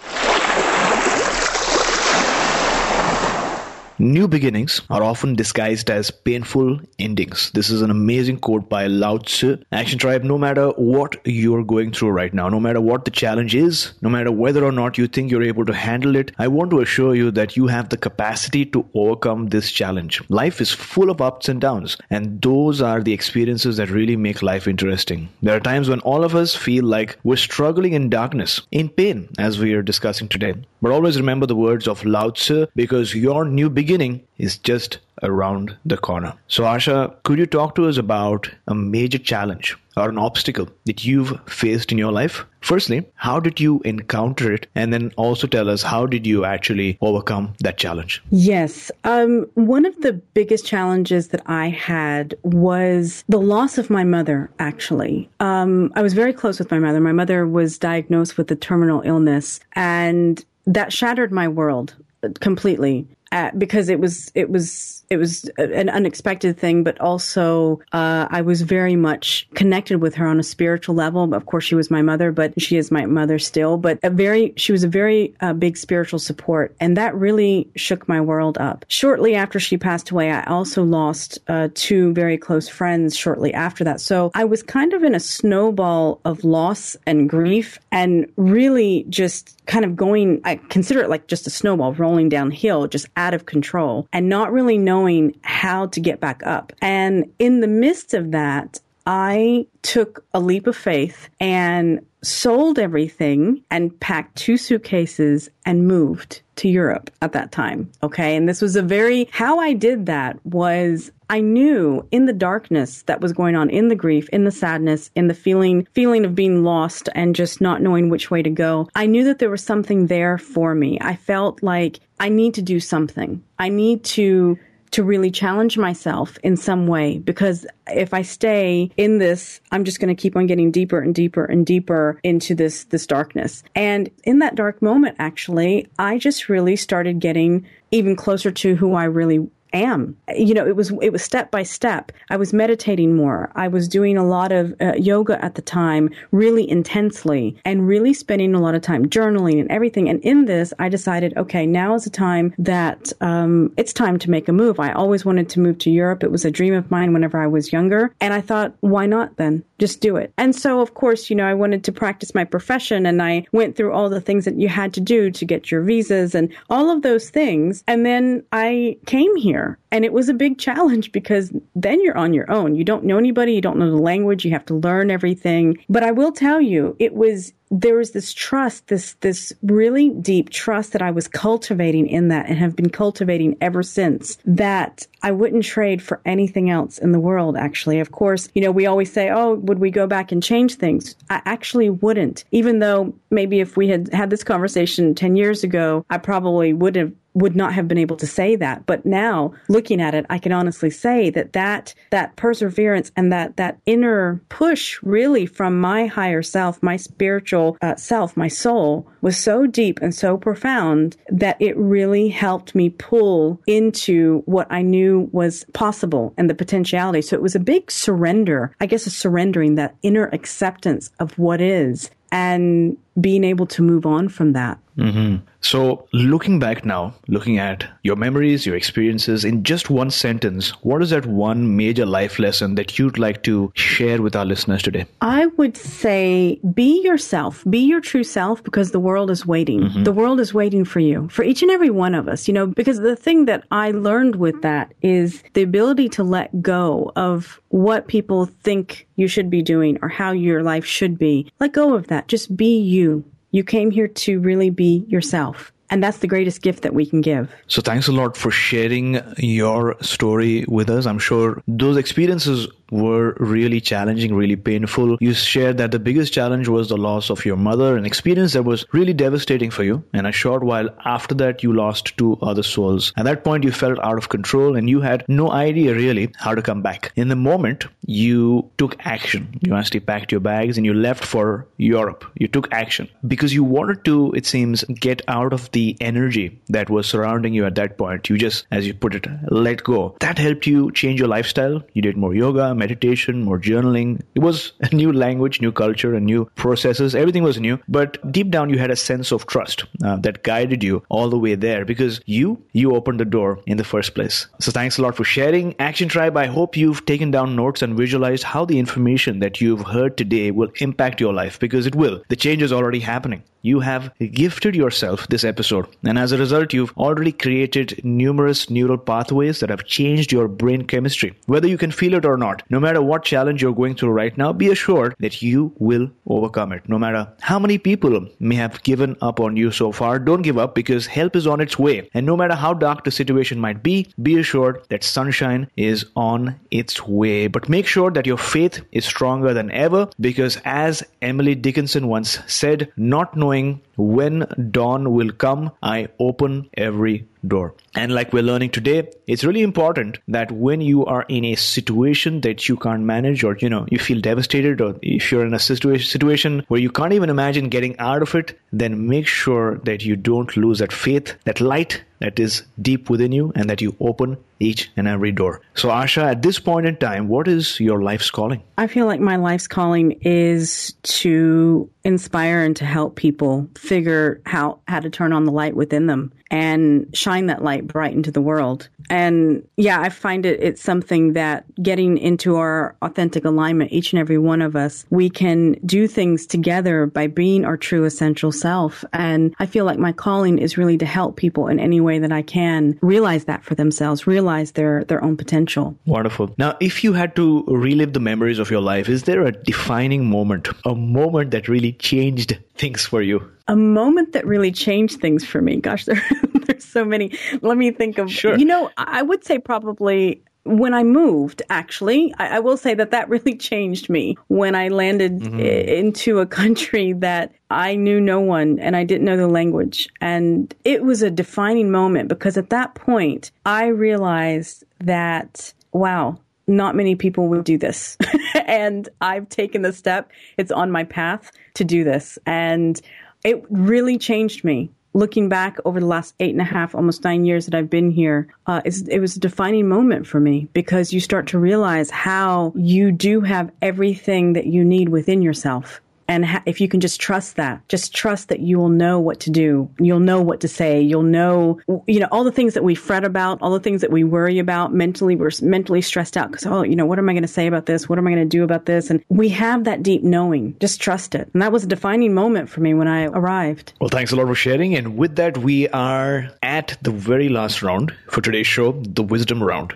New 3.99 4.27
beginnings 4.27 4.81
are 4.89 5.03
often 5.03 5.35
disguised 5.35 5.91
as 5.91 6.09
painful 6.09 6.79
endings. 6.97 7.51
This 7.53 7.69
is 7.69 7.83
an 7.83 7.91
amazing 7.91 8.39
quote 8.39 8.67
by 8.67 8.87
Lao 8.87 9.19
Tzu. 9.19 9.57
Action 9.71 9.99
Tribe, 9.99 10.23
no 10.23 10.37
matter 10.37 10.69
what 10.69 11.15
you're 11.25 11.63
going 11.63 11.91
through 11.91 12.09
right 12.09 12.33
now, 12.33 12.49
no 12.49 12.59
matter 12.59 12.81
what 12.81 13.05
the 13.05 13.11
challenge 13.11 13.53
is, 13.53 13.93
no 14.01 14.09
matter 14.09 14.31
whether 14.31 14.65
or 14.65 14.71
not 14.71 14.97
you 14.97 15.07
think 15.07 15.29
you're 15.29 15.43
able 15.43 15.65
to 15.65 15.73
handle 15.73 16.15
it, 16.15 16.31
I 16.39 16.47
want 16.47 16.71
to 16.71 16.81
assure 16.81 17.13
you 17.13 17.29
that 17.31 17.55
you 17.55 17.67
have 17.67 17.89
the 17.89 17.97
capacity 17.97 18.65
to 18.67 18.83
overcome 18.95 19.49
this 19.49 19.71
challenge. 19.71 20.21
Life 20.27 20.59
is 20.59 20.71
full 20.71 21.11
of 21.11 21.21
ups 21.21 21.47
and 21.47 21.61
downs, 21.61 21.95
and 22.09 22.41
those 22.41 22.81
are 22.81 23.01
the 23.01 23.13
experiences 23.13 23.77
that 23.77 23.91
really 23.91 24.15
make 24.15 24.41
life 24.41 24.67
interesting. 24.67 25.29
There 25.43 25.55
are 25.55 25.59
times 25.59 25.87
when 25.87 25.99
all 25.99 26.23
of 26.23 26.35
us 26.35 26.55
feel 26.55 26.83
like 26.83 27.19
we're 27.23 27.35
struggling 27.35 27.93
in 27.93 28.09
darkness, 28.09 28.59
in 28.71 28.89
pain, 28.89 29.29
as 29.37 29.59
we 29.59 29.73
are 29.73 29.83
discussing 29.83 30.29
today. 30.29 30.55
But 30.81 30.91
always 30.91 31.17
remember 31.17 31.45
the 31.45 31.55
words 31.55 31.87
of 31.87 32.03
Lao 32.03 32.31
Tzu 32.31 32.67
because 32.75 33.15
your 33.15 33.45
new 33.45 33.69
beginning 33.93 34.25
is 34.39 34.57
just 34.57 34.97
around 35.21 35.77
the 35.85 35.97
corner. 35.97 36.33
So, 36.47 36.63
Asha, 36.63 37.15
could 37.23 37.37
you 37.37 37.45
talk 37.45 37.75
to 37.75 37.87
us 37.87 37.97
about 37.97 38.49
a 38.67 38.73
major 38.73 39.19
challenge 39.19 39.77
or 39.95 40.09
an 40.09 40.17
obstacle 40.17 40.67
that 40.85 41.05
you've 41.05 41.39
faced 41.47 41.91
in 41.91 41.99
your 41.99 42.11
life? 42.11 42.43
Firstly, 42.61 43.05
how 43.13 43.39
did 43.39 43.59
you 43.59 43.81
encounter 43.85 44.51
it? 44.51 44.65
And 44.73 44.91
then 44.91 45.11
also 45.15 45.45
tell 45.45 45.69
us 45.69 45.83
how 45.83 46.07
did 46.07 46.25
you 46.25 46.43
actually 46.43 46.97
overcome 47.01 47.53
that 47.59 47.77
challenge? 47.77 48.23
Yes. 48.31 48.91
Um, 49.03 49.45
one 49.53 49.85
of 49.85 49.95
the 50.01 50.13
biggest 50.13 50.65
challenges 50.65 51.27
that 51.27 51.43
I 51.45 51.69
had 51.69 52.33
was 52.41 53.23
the 53.29 53.37
loss 53.53 53.77
of 53.77 53.91
my 53.91 54.03
mother, 54.03 54.49
actually. 54.57 55.29
Um, 55.39 55.93
I 55.95 56.01
was 56.01 56.13
very 56.13 56.33
close 56.33 56.57
with 56.57 56.71
my 56.71 56.79
mother. 56.79 56.99
My 56.99 57.11
mother 57.11 57.45
was 57.47 57.77
diagnosed 57.77 58.39
with 58.39 58.49
a 58.49 58.55
terminal 58.55 59.03
illness, 59.05 59.59
and 59.73 60.43
that 60.65 60.91
shattered 60.91 61.31
my 61.31 61.47
world 61.47 61.93
completely. 62.39 63.05
Uh, 63.33 63.49
because 63.57 63.89
it 63.89 63.99
was 63.99 64.31
it 64.35 64.51
was 64.51 65.03
it 65.09 65.17
was 65.17 65.49
an 65.57 65.89
unexpected 65.89 66.57
thing, 66.57 66.83
but 66.83 66.99
also 67.01 67.79
uh, 67.91 68.27
I 68.29 68.41
was 68.41 68.61
very 68.61 68.95
much 68.95 69.47
connected 69.55 70.01
with 70.01 70.13
her 70.15 70.27
on 70.27 70.39
a 70.39 70.43
spiritual 70.43 70.93
level. 70.95 71.33
Of 71.33 71.47
course, 71.47 71.63
she 71.63 71.73
was 71.73 71.89
my 71.89 72.01
mother, 72.01 72.31
but 72.31 72.59
she 72.61 72.77
is 72.77 72.91
my 72.91 73.05
mother 73.07 73.39
still. 73.39 73.77
But 73.77 73.99
a 74.03 74.11
very 74.11 74.53
she 74.55 74.71
was 74.71 74.83
a 74.83 74.87
very 74.87 75.33
uh, 75.41 75.53
big 75.53 75.77
spiritual 75.77 76.19
support, 76.19 76.75
and 76.79 76.95
that 76.95 77.15
really 77.15 77.67
shook 77.75 78.07
my 78.07 78.21
world 78.21 78.57
up. 78.59 78.85
Shortly 78.87 79.33
after 79.35 79.59
she 79.59 79.77
passed 79.77 80.11
away, 80.11 80.31
I 80.31 80.43
also 80.43 80.83
lost 80.83 81.39
uh, 81.47 81.69
two 81.73 82.13
very 82.13 82.37
close 82.37 82.69
friends 82.69 83.17
shortly 83.17 83.51
after 83.51 83.83
that. 83.83 83.99
So 83.99 84.29
I 84.35 84.45
was 84.45 84.61
kind 84.61 84.93
of 84.93 85.03
in 85.03 85.15
a 85.15 85.19
snowball 85.19 86.21
of 86.23 86.43
loss 86.43 86.95
and 87.07 87.27
grief, 87.27 87.79
and 87.91 88.31
really 88.37 89.05
just 89.09 89.65
kind 89.65 89.85
of 89.85 89.95
going. 89.95 90.41
I 90.43 90.55
consider 90.69 91.01
it 91.01 91.09
like 91.09 91.27
just 91.27 91.47
a 91.47 91.49
snowball 91.49 91.93
rolling 91.93 92.29
downhill, 92.29 92.87
just 92.87 93.07
out 93.23 93.33
of 93.33 93.45
control 93.45 94.07
and 94.11 94.27
not 94.27 94.51
really 94.51 94.77
knowing 94.77 95.35
how 95.43 95.87
to 95.87 95.99
get 95.99 96.19
back 96.19 96.41
up. 96.45 96.73
And 96.81 97.31
in 97.39 97.61
the 97.61 97.67
midst 97.67 98.13
of 98.13 98.31
that, 98.31 98.79
I 99.05 99.65
took 99.81 100.25
a 100.33 100.39
leap 100.39 100.67
of 100.67 100.75
faith 100.75 101.29
and 101.39 102.05
sold 102.21 102.79
everything 102.79 103.63
and 103.71 103.97
packed 103.99 104.35
two 104.35 104.57
suitcases 104.57 105.49
and 105.65 105.87
moved 105.87 106.41
to 106.57 106.69
Europe 106.69 107.09
at 107.21 107.31
that 107.33 107.51
time. 107.51 107.89
Okay. 108.01 108.35
And 108.35 108.47
this 108.47 108.61
was 108.61 108.75
a 108.75 108.81
very, 108.81 109.27
how 109.31 109.59
I 109.59 109.73
did 109.73 110.05
that 110.05 110.43
was 110.45 111.11
I 111.29 111.39
knew 111.39 112.07
in 112.11 112.25
the 112.25 112.33
darkness 112.33 113.01
that 113.03 113.21
was 113.21 113.33
going 113.33 113.55
on, 113.55 113.69
in 113.69 113.87
the 113.87 113.95
grief, 113.95 114.29
in 114.29 114.43
the 114.43 114.51
sadness, 114.51 115.09
in 115.15 115.27
the 115.27 115.33
feeling, 115.33 115.87
feeling 115.93 116.25
of 116.25 116.35
being 116.35 116.63
lost 116.63 117.09
and 117.15 117.35
just 117.35 117.59
not 117.59 117.81
knowing 117.81 118.09
which 118.09 118.29
way 118.29 118.43
to 118.43 118.49
go. 118.49 118.87
I 118.93 119.07
knew 119.07 119.23
that 119.23 119.39
there 119.39 119.49
was 119.49 119.63
something 119.63 120.07
there 120.07 120.37
for 120.37 120.75
me. 120.75 120.99
I 121.01 121.15
felt 121.15 121.63
like 121.63 121.99
I 122.19 122.29
need 122.29 122.53
to 122.55 122.61
do 122.61 122.79
something. 122.79 123.43
I 123.57 123.69
need 123.69 124.03
to 124.05 124.59
to 124.93 125.03
really 125.03 125.31
challenge 125.31 125.77
myself 125.77 126.37
in 126.43 126.55
some 126.55 126.85
way 126.87 127.17
because 127.17 127.65
if 127.87 128.13
I 128.13 128.21
stay 128.21 128.91
in 128.95 129.17
this, 129.17 129.59
I'm 129.71 129.83
just 129.83 129.99
going 129.99 130.15
to 130.15 130.19
keep 130.19 130.35
on 130.35 130.45
getting 130.45 130.71
deeper 130.71 130.99
and 130.99 131.13
deeper 131.15 131.45
and 131.45 131.65
deeper 131.65 132.19
into 132.23 132.53
this, 132.53 132.85
this 132.85 133.07
darkness. 133.07 133.63
And 133.75 134.09
in 134.23 134.39
that 134.39 134.55
dark 134.55 134.81
moment, 134.81 135.15
actually, 135.17 135.87
I 135.97 136.19
just 136.19 136.47
really 136.47 136.75
started 136.75 137.19
getting 137.19 137.65
even 137.89 138.15
closer 138.15 138.51
to 138.51 138.75
who 138.75 138.93
I 138.93 139.05
really 139.05 139.49
am. 139.73 140.15
You 140.35 140.53
know, 140.53 140.65
it 140.65 140.75
was 140.75 140.91
it 141.01 141.11
was 141.11 141.23
step 141.23 141.51
by 141.51 141.63
step. 141.63 142.11
I 142.29 142.37
was 142.37 142.53
meditating 142.53 143.15
more. 143.15 143.51
I 143.55 143.67
was 143.67 143.87
doing 143.87 144.17
a 144.17 144.25
lot 144.25 144.51
of 144.51 144.73
uh, 144.81 144.93
yoga 144.95 145.43
at 145.43 145.55
the 145.55 145.61
time, 145.61 146.09
really 146.31 146.69
intensely, 146.69 147.57
and 147.65 147.87
really 147.87 148.13
spending 148.13 148.53
a 148.55 148.61
lot 148.61 148.75
of 148.75 148.81
time 148.81 149.07
journaling 149.07 149.59
and 149.59 149.69
everything. 149.69 150.09
And 150.09 150.19
in 150.21 150.45
this, 150.45 150.73
I 150.79 150.89
decided, 150.89 151.35
okay, 151.37 151.65
now 151.65 151.95
is 151.95 152.03
the 152.03 152.09
time 152.09 152.53
that 152.57 153.11
um, 153.21 153.73
it's 153.77 153.93
time 153.93 154.19
to 154.19 154.29
make 154.29 154.47
a 154.47 154.53
move. 154.53 154.79
I 154.79 154.91
always 154.91 155.25
wanted 155.25 155.49
to 155.49 155.59
move 155.59 155.77
to 155.79 155.91
Europe. 155.91 156.23
It 156.23 156.31
was 156.31 156.45
a 156.45 156.51
dream 156.51 156.73
of 156.73 156.89
mine 156.91 157.13
whenever 157.13 157.39
I 157.39 157.47
was 157.47 157.73
younger, 157.73 158.13
and 158.21 158.33
I 158.33 158.41
thought, 158.41 158.73
why 158.81 159.05
not 159.05 159.37
then? 159.37 159.63
Just 159.83 159.99
do 159.99 160.15
it. 160.15 160.31
And 160.37 160.55
so, 160.55 160.79
of 160.79 160.93
course, 160.93 161.29
you 161.29 161.35
know, 161.35 161.45
I 161.45 161.53
wanted 161.53 161.83
to 161.83 161.91
practice 161.91 162.33
my 162.33 162.45
profession, 162.45 163.05
and 163.05 163.21
I 163.21 163.45
went 163.51 163.75
through 163.75 163.91
all 163.91 164.09
the 164.09 164.21
things 164.21 164.45
that 164.45 164.57
you 164.57 164.69
had 164.69 164.93
to 164.93 165.01
do 165.01 165.29
to 165.29 165.43
get 165.43 165.71
your 165.71 165.81
visas 165.81 166.33
and 166.33 166.55
all 166.69 166.89
of 166.89 167.01
those 167.01 167.29
things. 167.29 167.83
And 167.85 168.05
then 168.05 168.45
I 168.53 168.95
came 169.07 169.35
here 169.35 169.77
and 169.91 170.05
it 170.05 170.13
was 170.13 170.29
a 170.29 170.33
big 170.33 170.57
challenge 170.57 171.11
because 171.19 171.51
then 171.75 172.01
you're 172.01 172.17
on 172.17 172.33
your 172.33 172.49
own. 172.49 172.75
You 172.75 172.85
don't 172.85 173.03
know 173.03 173.17
anybody. 173.17 173.55
You 173.55 173.61
don't 173.61 173.77
know 173.77 173.91
the 173.91 174.01
language. 174.01 174.45
You 174.45 174.51
have 174.51 174.65
to 174.67 174.73
learn 174.73 175.11
everything. 175.11 175.77
But 175.89 176.03
I 176.03 176.11
will 176.11 176.31
tell 176.31 176.61
you, 176.61 176.95
it 176.99 177.13
was, 177.13 177.51
there 177.73 177.95
was 177.95 178.11
this 178.11 178.31
trust, 178.31 178.87
this, 178.87 179.13
this 179.21 179.51
really 179.63 180.11
deep 180.11 180.51
trust 180.51 180.93
that 180.93 181.01
I 181.01 181.09
was 181.09 181.27
cultivating 181.27 182.05
in 182.05 182.27
that 182.27 182.47
and 182.47 182.59
have 182.59 182.75
been 182.75 182.91
cultivating 182.91 183.57
ever 183.61 183.81
since 183.81 184.37
that 184.45 185.07
I 185.23 185.31
wouldn't 185.31 185.65
trade 185.65 185.99
for 185.99 186.21
anything 186.23 186.69
else 186.69 186.99
in 186.99 187.13
the 187.13 187.19
world, 187.19 187.57
actually. 187.57 187.99
Of 187.99 188.11
course, 188.11 188.47
you 188.53 188.61
know, 188.61 188.71
we 188.71 188.85
always 188.85 189.11
say, 189.11 189.31
oh, 189.31 189.55
would 189.55 189.79
we 189.79 189.89
go 189.89 190.05
back 190.05 190.31
and 190.31 190.43
change 190.43 190.75
things? 190.75 191.15
I 191.31 191.41
actually 191.45 191.89
wouldn't, 191.89 192.43
even 192.51 192.77
though 192.77 193.15
maybe 193.31 193.59
if 193.59 193.75
we 193.75 193.87
had 193.87 194.13
had 194.13 194.29
this 194.29 194.43
conversation 194.43 195.15
10 195.15 195.35
years 195.35 195.63
ago, 195.63 196.05
I 196.11 196.19
probably 196.19 196.73
would 196.73 196.95
have 196.95 197.11
would 197.33 197.55
not 197.55 197.73
have 197.73 197.87
been 197.87 197.97
able 197.97 198.17
to 198.17 198.27
say 198.27 198.55
that. 198.55 198.85
But 198.85 199.05
now 199.05 199.53
looking 199.69 200.01
at 200.01 200.13
it, 200.13 200.25
I 200.29 200.37
can 200.37 200.51
honestly 200.51 200.89
say 200.89 201.29
that 201.31 201.53
that, 201.53 201.93
that 202.11 202.35
perseverance 202.35 203.11
and 203.15 203.31
that, 203.31 203.57
that 203.57 203.79
inner 203.85 204.41
push 204.49 205.01
really 205.03 205.45
from 205.45 205.79
my 205.79 206.05
higher 206.05 206.41
self, 206.41 206.81
my 206.83 206.97
spiritual 206.97 207.77
uh, 207.81 207.95
self, 207.95 208.37
my 208.37 208.47
soul 208.47 209.07
was 209.21 209.37
so 209.37 209.65
deep 209.65 209.99
and 210.01 210.13
so 210.13 210.37
profound 210.37 211.17
that 211.29 211.57
it 211.59 211.75
really 211.77 212.29
helped 212.29 212.75
me 212.75 212.89
pull 212.89 213.61
into 213.67 214.41
what 214.45 214.67
I 214.69 214.81
knew 214.81 215.29
was 215.31 215.65
possible 215.73 216.33
and 216.37 216.49
the 216.49 216.55
potentiality. 216.55 217.21
So 217.21 217.35
it 217.35 217.41
was 217.41 217.55
a 217.55 217.59
big 217.59 217.89
surrender, 217.89 218.75
I 218.79 218.85
guess 218.85 219.07
a 219.07 219.09
surrendering 219.09 219.75
that 219.75 219.95
inner 220.03 220.27
acceptance 220.27 221.09
of 221.19 221.37
what 221.39 221.61
is 221.61 222.11
and 222.33 222.97
being 223.19 223.43
able 223.43 223.65
to 223.67 223.81
move 223.81 224.05
on 224.05 224.29
from 224.29 224.53
that. 224.53 224.79
Mm-hmm. 224.97 225.37
So, 225.61 226.07
looking 226.11 226.59
back 226.59 226.85
now, 226.85 227.15
looking 227.27 227.57
at 227.57 227.85
your 228.03 228.17
memories, 228.17 228.65
your 228.65 228.75
experiences, 228.75 229.45
in 229.45 229.63
just 229.63 229.89
one 229.89 230.11
sentence, 230.11 230.71
what 230.83 231.01
is 231.01 231.11
that 231.11 231.25
one 231.25 231.77
major 231.77 232.05
life 232.05 232.37
lesson 232.37 232.75
that 232.75 232.99
you'd 232.99 233.17
like 233.17 233.43
to 233.43 233.71
share 233.73 234.21
with 234.21 234.35
our 234.35 234.45
listeners 234.45 234.83
today? 234.83 235.05
I 235.21 235.45
would 235.57 235.77
say 235.77 236.59
be 236.73 237.01
yourself, 237.03 237.63
be 237.69 237.79
your 237.79 238.01
true 238.01 238.25
self 238.25 238.61
because 238.63 238.91
the 238.91 238.99
world 238.99 239.31
is 239.31 239.45
waiting. 239.45 239.81
Mm-hmm. 239.81 240.03
The 240.03 240.11
world 240.11 240.39
is 240.41 240.53
waiting 240.53 240.83
for 240.83 240.99
you, 240.99 241.29
for 241.29 241.43
each 241.43 241.61
and 241.61 241.71
every 241.71 241.89
one 241.89 242.13
of 242.13 242.27
us, 242.27 242.47
you 242.47 242.53
know, 242.53 242.67
because 242.67 242.99
the 242.99 243.15
thing 243.15 243.45
that 243.45 243.63
I 243.71 243.91
learned 243.91 244.35
with 244.35 244.61
that 244.63 244.93
is 245.01 245.43
the 245.53 245.63
ability 245.63 246.09
to 246.09 246.23
let 246.23 246.61
go 246.61 247.11
of 247.15 247.61
what 247.69 248.07
people 248.07 248.45
think 248.45 249.07
you 249.15 249.27
should 249.27 249.49
be 249.49 249.61
doing 249.61 249.97
or 250.01 250.09
how 250.09 250.31
your 250.31 250.61
life 250.61 250.85
should 250.85 251.17
be. 251.17 251.51
Let 251.59 251.73
go 251.73 251.93
of 251.93 252.07
that. 252.07 252.27
Just 252.27 252.55
be 252.55 252.77
you. 252.79 253.02
You 253.51 253.63
came 253.63 253.91
here 253.91 254.07
to 254.07 254.39
really 254.39 254.69
be 254.69 255.05
yourself. 255.07 255.71
And 255.89 256.03
that's 256.03 256.19
the 256.19 256.27
greatest 256.27 256.63
gift 256.63 256.81
that 256.81 256.95
we 256.95 257.05
can 257.05 257.21
give. 257.21 257.53
So 257.67 257.79
thanks 257.79 258.07
a 258.07 258.11
lot 258.11 258.35
for 258.35 258.49
sharing 258.49 259.21
your 259.37 259.95
story 260.01 260.65
with 260.67 260.89
us. 260.89 261.05
I'm 261.05 261.19
sure 261.19 261.61
those 261.67 261.97
experiences 261.97 262.67
were 262.93 263.35
really 263.39 263.81
challenging, 263.81 264.35
really 264.35 264.55
painful. 264.55 265.17
You 265.19 265.33
shared 265.33 265.77
that 265.79 265.91
the 265.91 265.99
biggest 265.99 266.31
challenge 266.31 266.67
was 266.67 266.89
the 266.89 266.97
loss 266.97 267.29
of 267.29 267.45
your 267.45 267.57
mother, 267.57 267.97
an 267.97 268.05
experience 268.05 268.53
that 268.53 268.63
was 268.63 268.85
really 268.93 269.13
devastating 269.13 269.71
for 269.71 269.83
you. 269.83 270.03
And 270.13 270.27
a 270.27 270.31
short 270.31 270.63
while 270.63 270.89
after 271.03 271.35
that, 271.35 271.63
you 271.63 271.73
lost 271.73 272.17
two 272.17 272.37
other 272.41 272.63
souls. 272.63 273.11
At 273.17 273.25
that 273.25 273.43
point, 273.43 273.63
you 273.63 273.71
felt 273.71 273.99
out 273.99 274.17
of 274.17 274.29
control 274.29 274.75
and 274.75 274.89
you 274.89 275.01
had 275.01 275.25
no 275.27 275.51
idea 275.51 275.95
really 275.95 276.31
how 276.37 276.53
to 276.53 276.61
come 276.61 276.81
back. 276.81 277.11
In 277.15 277.27
the 277.27 277.35
moment, 277.35 277.85
you 278.05 278.69
took 278.77 278.95
action. 278.99 279.59
You 279.61 279.75
actually 279.75 280.01
packed 280.01 280.31
your 280.31 280.41
bags 280.41 280.77
and 280.77 280.85
you 280.85 280.93
left 280.93 281.25
for 281.25 281.67
Europe. 281.77 282.25
You 282.35 282.47
took 282.47 282.71
action 282.71 283.09
because 283.27 283.53
you 283.53 283.63
wanted 283.63 284.05
to, 284.05 284.31
it 284.33 284.45
seems, 284.45 284.83
get 284.83 285.21
out 285.27 285.53
of 285.53 285.71
the 285.71 285.97
energy 285.99 286.61
that 286.69 286.89
was 286.89 287.07
surrounding 287.07 287.53
you 287.53 287.65
at 287.65 287.75
that 287.75 287.97
point. 287.97 288.29
You 288.29 288.37
just, 288.37 288.67
as 288.71 288.85
you 288.85 288.93
put 288.93 289.15
it, 289.15 289.25
let 289.49 289.83
go. 289.83 290.15
That 290.19 290.37
helped 290.37 290.67
you 290.67 290.91
change 290.91 291.19
your 291.19 291.29
lifestyle. 291.29 291.81
You 291.93 292.01
did 292.01 292.17
more 292.17 292.35
yoga, 292.35 292.75
meditation, 292.83 293.43
more 293.43 293.59
journaling. 293.59 294.21
It 294.35 294.39
was 294.39 294.73
a 294.81 294.93
new 295.01 295.11
language, 295.11 295.61
new 295.61 295.71
culture, 295.71 296.13
and 296.15 296.25
new 296.25 296.45
processes. 296.55 297.15
Everything 297.15 297.43
was 297.43 297.59
new. 297.59 297.79
But 297.87 298.19
deep 298.31 298.49
down, 298.55 298.69
you 298.69 298.79
had 298.83 298.91
a 298.91 298.95
sense 298.95 299.31
of 299.31 299.47
trust 299.47 299.85
uh, 300.03 300.17
that 300.17 300.43
guided 300.43 300.83
you 300.83 301.03
all 301.09 301.29
the 301.29 301.43
way 301.45 301.55
there 301.55 301.85
because 301.85 302.19
you, 302.25 302.61
you 302.73 302.95
opened 302.95 303.19
the 303.19 303.33
door 303.37 303.59
in 303.65 303.77
the 303.77 303.89
first 303.93 304.13
place. 304.15 304.47
So 304.59 304.71
thanks 304.71 304.97
a 304.97 305.01
lot 305.01 305.15
for 305.15 305.23
sharing. 305.23 305.75
Action 305.79 306.09
Tribe, 306.09 306.37
I 306.37 306.47
hope 306.47 306.77
you've 306.77 307.05
taken 307.05 307.31
down 307.31 307.55
notes 307.55 307.81
and 307.81 307.97
visualized 308.03 308.43
how 308.43 308.65
the 308.65 308.79
information 308.79 309.39
that 309.39 309.61
you've 309.61 309.85
heard 309.95 310.17
today 310.17 310.51
will 310.51 310.71
impact 310.79 311.21
your 311.21 311.33
life 311.33 311.59
because 311.59 311.85
it 311.85 311.95
will. 311.95 312.21
The 312.29 312.35
change 312.35 312.61
is 312.61 312.73
already 312.73 312.99
happening 312.99 313.43
you 313.63 313.79
have 313.79 314.11
gifted 314.19 314.75
yourself 314.75 315.27
this 315.29 315.43
episode. 315.43 315.87
And 316.03 316.19
as 316.19 316.31
a 316.31 316.37
result, 316.37 316.73
you've 316.73 316.95
already 316.97 317.31
created 317.31 317.99
numerous 318.03 318.69
neural 318.69 318.97
pathways 318.97 319.61
that 319.61 319.69
have 319.69 319.85
changed 319.85 320.31
your 320.31 320.47
brain 320.47 320.85
chemistry. 320.85 321.33
Whether 321.45 321.69
you 321.69 321.77
can 321.77 321.91
feel 321.91 322.13
it 322.13 322.25
or 322.25 322.37
not, 322.37 322.63
no 322.73 322.79
matter 322.79 323.03
what 323.03 323.23
challenge 323.23 323.61
you're 323.61 323.79
going 323.79 323.93
through 323.95 324.09
right 324.09 324.35
now, 324.35 324.51
be 324.51 324.71
assured 324.71 325.15
that 325.19 325.43
you 325.43 325.71
will 325.77 326.09
overcome 326.25 326.71
it. 326.71 326.89
No 326.89 326.97
matter 326.97 327.31
how 327.39 327.59
many 327.59 327.77
people 327.77 328.27
may 328.39 328.55
have 328.55 328.81
given 328.81 329.15
up 329.21 329.39
on 329.39 329.55
you 329.55 329.69
so 329.69 329.91
far, 329.91 330.17
don't 330.17 330.41
give 330.41 330.57
up 330.57 330.73
because 330.73 331.05
help 331.05 331.35
is 331.35 331.45
on 331.45 331.61
its 331.61 331.77
way. 331.77 332.09
And 332.15 332.25
no 332.25 332.35
matter 332.35 332.55
how 332.55 332.73
dark 332.73 333.03
the 333.03 333.11
situation 333.11 333.59
might 333.59 333.83
be, 333.83 334.07
be 334.19 334.39
assured 334.39 334.83
that 334.89 335.03
sunshine 335.03 335.67
is 335.77 336.05
on 336.15 336.59
its 336.71 337.05
way. 337.05 337.45
But 337.45 337.69
make 337.69 337.85
sure 337.85 338.09
that 338.09 338.25
your 338.25 338.39
faith 338.39 338.81
is 338.91 339.05
stronger 339.05 339.53
than 339.53 339.69
ever 339.69 340.09
because 340.19 340.57
as 340.65 341.03
Emily 341.21 341.53
Dickinson 341.53 342.07
once 342.07 342.39
said, 342.47 342.91
not 342.97 343.37
knowing 343.37 343.81
when 343.97 344.47
dawn 344.71 345.13
will 345.13 345.31
come, 345.31 345.71
I 345.83 346.07
open 346.17 346.69
every 346.75 347.27
door. 347.47 347.73
And 347.95 348.13
like 348.13 348.33
we're 348.33 348.43
learning 348.43 348.71
today, 348.71 349.09
it's 349.27 349.43
really 349.43 349.61
important 349.61 350.19
that 350.27 350.51
when 350.51 350.81
you 350.81 351.05
are 351.05 351.25
in 351.29 351.45
a 351.45 351.55
situation 351.55 352.41
that 352.41 352.67
you 352.67 352.77
can't 352.77 353.03
manage 353.03 353.43
or, 353.43 353.57
you 353.59 353.69
know, 353.69 353.85
you 353.89 353.99
feel 353.99 354.21
devastated 354.21 354.81
or 354.81 354.95
if 355.01 355.31
you're 355.31 355.45
in 355.45 355.53
a 355.53 355.59
situation, 355.59 356.07
situation 356.07 356.63
where 356.67 356.79
you 356.79 356.89
can't 356.89 357.13
even 357.13 357.29
imagine 357.29 357.69
getting 357.69 357.97
out 357.99 358.21
of 358.21 358.33
it, 358.35 358.59
then 358.71 359.07
make 359.07 359.27
sure 359.27 359.79
that 359.79 360.03
you 360.03 360.15
don't 360.15 360.55
lose 360.57 360.79
that 360.79 360.93
faith, 360.93 361.35
that 361.45 361.61
light 361.61 362.03
that 362.23 362.39
is 362.39 362.63
deep 362.81 363.09
within 363.09 363.33
you 363.33 363.51
and 363.53 363.69
that 363.69 363.81
you 363.81 363.93
open 363.99 364.37
each 364.63 364.89
and 364.95 365.09
every 365.09 365.33
door. 365.33 365.61
So 365.75 365.89
Asha, 365.89 366.23
at 366.23 366.41
this 366.41 366.57
point 366.57 366.85
in 366.85 366.95
time, 366.95 367.27
what 367.27 367.49
is 367.49 367.79
your 367.81 368.01
life's 368.01 368.31
calling? 368.31 368.63
I 368.77 368.87
feel 368.87 369.05
like 369.05 369.19
my 369.19 369.35
life's 369.35 369.67
calling 369.67 370.13
is 370.21 370.93
to 371.03 371.89
inspire 372.05 372.63
and 372.63 372.75
to 372.77 372.85
help 372.85 373.15
people 373.15 373.67
figure 373.75 374.41
how, 374.45 374.79
how 374.87 375.01
to 375.01 375.09
turn 375.09 375.33
on 375.33 375.43
the 375.43 375.51
light 375.51 375.75
within 375.75 376.07
them 376.07 376.31
and 376.49 377.07
shine 377.17 377.47
that 377.47 377.63
light 377.63 377.87
bright 377.87 378.13
into 378.13 378.31
the 378.31 378.41
world. 378.41 378.87
And 379.09 379.67
yeah, 379.75 379.99
I 379.99 380.09
find 380.09 380.45
it 380.45 380.61
it's 380.61 380.83
something 380.83 381.33
that 381.33 381.65
getting 381.81 382.17
into 382.17 382.57
our 382.57 382.95
authentic 383.01 383.43
alignment, 383.43 383.91
each 383.91 384.13
and 384.13 384.19
every 384.19 384.37
one 384.37 384.61
of 384.61 384.75
us, 384.75 385.05
we 385.09 385.29
can 385.29 385.73
do 385.85 386.07
things 386.07 386.45
together 386.45 387.07
by 387.07 387.27
being 387.27 387.65
our 387.65 387.75
true 387.75 388.05
essential 388.05 388.51
self. 388.51 389.03
And 389.13 389.55
I 389.59 389.65
feel 389.65 389.85
like 389.85 389.97
my 389.97 390.11
calling 390.11 390.59
is 390.59 390.77
really 390.77 390.97
to 390.99 391.05
help 391.05 391.37
people 391.37 391.67
in 391.67 391.79
any 391.79 391.99
way 391.99 392.12
that 392.19 392.31
I 392.31 392.41
can 392.41 392.97
realize 393.01 393.45
that 393.45 393.63
for 393.63 393.75
themselves, 393.75 394.27
realize 394.27 394.73
their 394.73 395.03
their 395.05 395.23
own 395.23 395.37
potential. 395.37 395.97
Wonderful. 396.05 396.53
Now, 396.57 396.77
if 396.79 397.03
you 397.03 397.13
had 397.13 397.35
to 397.35 397.63
relive 397.67 398.13
the 398.13 398.19
memories 398.19 398.59
of 398.59 398.69
your 398.69 398.81
life, 398.81 399.09
is 399.09 399.23
there 399.23 399.45
a 399.45 399.51
defining 399.51 400.29
moment, 400.29 400.67
a 400.85 400.95
moment 400.95 401.51
that 401.51 401.67
really 401.67 401.93
changed 401.93 402.57
things 402.75 403.05
for 403.05 403.21
you? 403.21 403.41
A 403.67 403.75
moment 403.75 404.33
that 404.33 404.45
really 404.45 404.71
changed 404.71 405.19
things 405.21 405.45
for 405.45 405.61
me. 405.61 405.77
Gosh, 405.77 406.05
there, 406.09 406.21
there's 406.65 406.85
so 406.85 407.05
many. 407.05 407.37
Let 407.61 407.77
me 407.77 407.91
think 407.91 408.17
of. 408.17 408.31
Sure. 408.31 408.57
You 408.57 408.65
know, 408.65 408.91
I 408.97 409.21
would 409.21 409.43
say 409.43 409.59
probably 409.59 410.43
when 410.65 410.93
I 410.93 411.03
moved, 411.03 411.61
actually, 411.69 412.33
I, 412.37 412.57
I, 412.57 412.59
will 412.59 412.77
say 412.77 412.93
that 412.93 413.11
that 413.11 413.29
really 413.29 413.55
changed 413.71 414.09
me 414.09 414.37
when 414.47 414.75
I 414.75 414.87
landed 414.87 415.39
mm-hmm. 415.39 415.57
I- 415.57 415.93
into 415.97 416.39
a 416.39 416.45
country 416.45 417.13
that 417.13 417.53
I 417.69 417.95
knew 417.95 418.21
no 418.21 418.39
one 418.39 418.79
and 418.79 418.95
I 418.95 419.03
didn't 419.03 419.25
know 419.25 419.37
the 419.37 419.47
language. 419.47 420.09
And 420.21 420.73
it 420.85 421.03
was 421.03 421.21
a 421.21 421.29
defining 421.29 421.91
moment 421.91 422.29
because 422.29 422.57
at 422.57 422.69
that 422.69 422.95
point, 422.95 423.51
I 423.65 423.87
realized 423.87 424.83
that, 424.99 425.73
wow, 425.91 426.37
not 426.67 426.95
many 426.95 427.15
people 427.15 427.49
would 427.49 427.65
do 427.65 427.77
this. 427.77 428.17
and 428.65 429.09
I've 429.19 429.49
taken 429.49 429.81
the 429.81 429.91
step. 429.91 430.31
It's 430.57 430.71
on 430.71 430.91
my 430.91 431.03
path 431.03 431.51
to 431.73 431.83
do 431.83 432.03
this. 432.03 432.39
And 432.45 433.01
it 433.43 433.65
really 433.69 434.17
changed 434.17 434.63
me 434.63 434.91
looking 435.13 435.49
back 435.49 435.77
over 435.85 435.99
the 435.99 436.05
last 436.05 436.33
eight 436.39 436.51
and 436.51 436.61
a 436.61 436.65
half, 436.65 436.95
almost 436.95 437.23
nine 437.23 437.45
years 437.45 437.65
that 437.65 437.75
I've 437.75 437.89
been 437.89 438.11
here, 438.11 438.47
uh, 438.67 438.81
it 438.85 439.19
was 439.19 439.35
a 439.35 439.39
defining 439.39 439.87
moment 439.87 440.27
for 440.27 440.39
me 440.39 440.67
because 440.73 441.13
you 441.13 441.19
start 441.19 441.47
to 441.47 441.59
realize 441.59 442.09
how 442.09 442.73
you 442.75 443.11
do 443.11 443.41
have 443.41 443.71
everything 443.81 444.53
that 444.53 444.65
you 444.65 444.83
need 444.83 445.09
within 445.09 445.41
yourself. 445.41 446.01
And 446.33 446.43
ha- 446.43 446.63
if 446.65 446.81
you 446.81 446.87
can 446.87 446.99
just 446.99 447.21
trust 447.21 447.57
that, 447.57 447.87
just 447.89 448.15
trust 448.15 448.49
that 448.49 448.59
you 448.59 448.79
will 448.79 448.89
know 448.89 449.19
what 449.19 449.39
to 449.41 449.51
do. 449.51 449.87
You'll 449.99 450.19
know 450.19 450.41
what 450.41 450.61
to 450.61 450.67
say. 450.67 450.99
You'll 450.99 451.21
know, 451.21 451.79
you 452.07 452.19
know, 452.19 452.27
all 452.31 452.43
the 452.43 452.51
things 452.51 452.73
that 452.73 452.83
we 452.83 452.95
fret 452.95 453.23
about, 453.23 453.61
all 453.61 453.69
the 453.69 453.79
things 453.79 454.01
that 454.01 454.09
we 454.09 454.23
worry 454.23 454.57
about 454.57 454.91
mentally. 454.91 455.35
We're 455.35 455.51
mentally 455.61 456.01
stressed 456.01 456.35
out 456.35 456.49
because, 456.49 456.65
oh, 456.65 456.81
you 456.81 456.95
know, 456.95 457.05
what 457.05 457.19
am 457.19 457.29
I 457.29 457.33
going 457.33 457.43
to 457.43 457.47
say 457.47 457.67
about 457.67 457.85
this? 457.85 458.09
What 458.09 458.17
am 458.17 458.25
I 458.25 458.31
going 458.31 458.49
to 458.49 458.57
do 458.57 458.63
about 458.63 458.87
this? 458.87 459.11
And 459.11 459.23
we 459.29 459.49
have 459.49 459.83
that 459.83 460.01
deep 460.01 460.23
knowing. 460.23 460.75
Just 460.79 460.99
trust 460.99 461.35
it. 461.35 461.51
And 461.53 461.61
that 461.61 461.71
was 461.71 461.83
a 461.83 461.87
defining 461.87 462.33
moment 462.33 462.67
for 462.67 462.81
me 462.81 462.95
when 462.95 463.07
I 463.07 463.25
arrived. 463.25 463.93
Well, 464.01 464.09
thanks 464.09 464.31
a 464.31 464.35
lot 464.35 464.47
for 464.47 464.55
sharing. 464.55 464.95
And 464.95 465.15
with 465.15 465.35
that, 465.35 465.59
we 465.59 465.87
are 465.89 466.49
at 466.63 466.97
the 467.03 467.11
very 467.11 467.49
last 467.49 467.83
round 467.83 468.11
for 468.27 468.41
today's 468.41 468.65
show, 468.65 468.93
the 468.93 469.21
wisdom 469.21 469.61
round. 469.61 469.93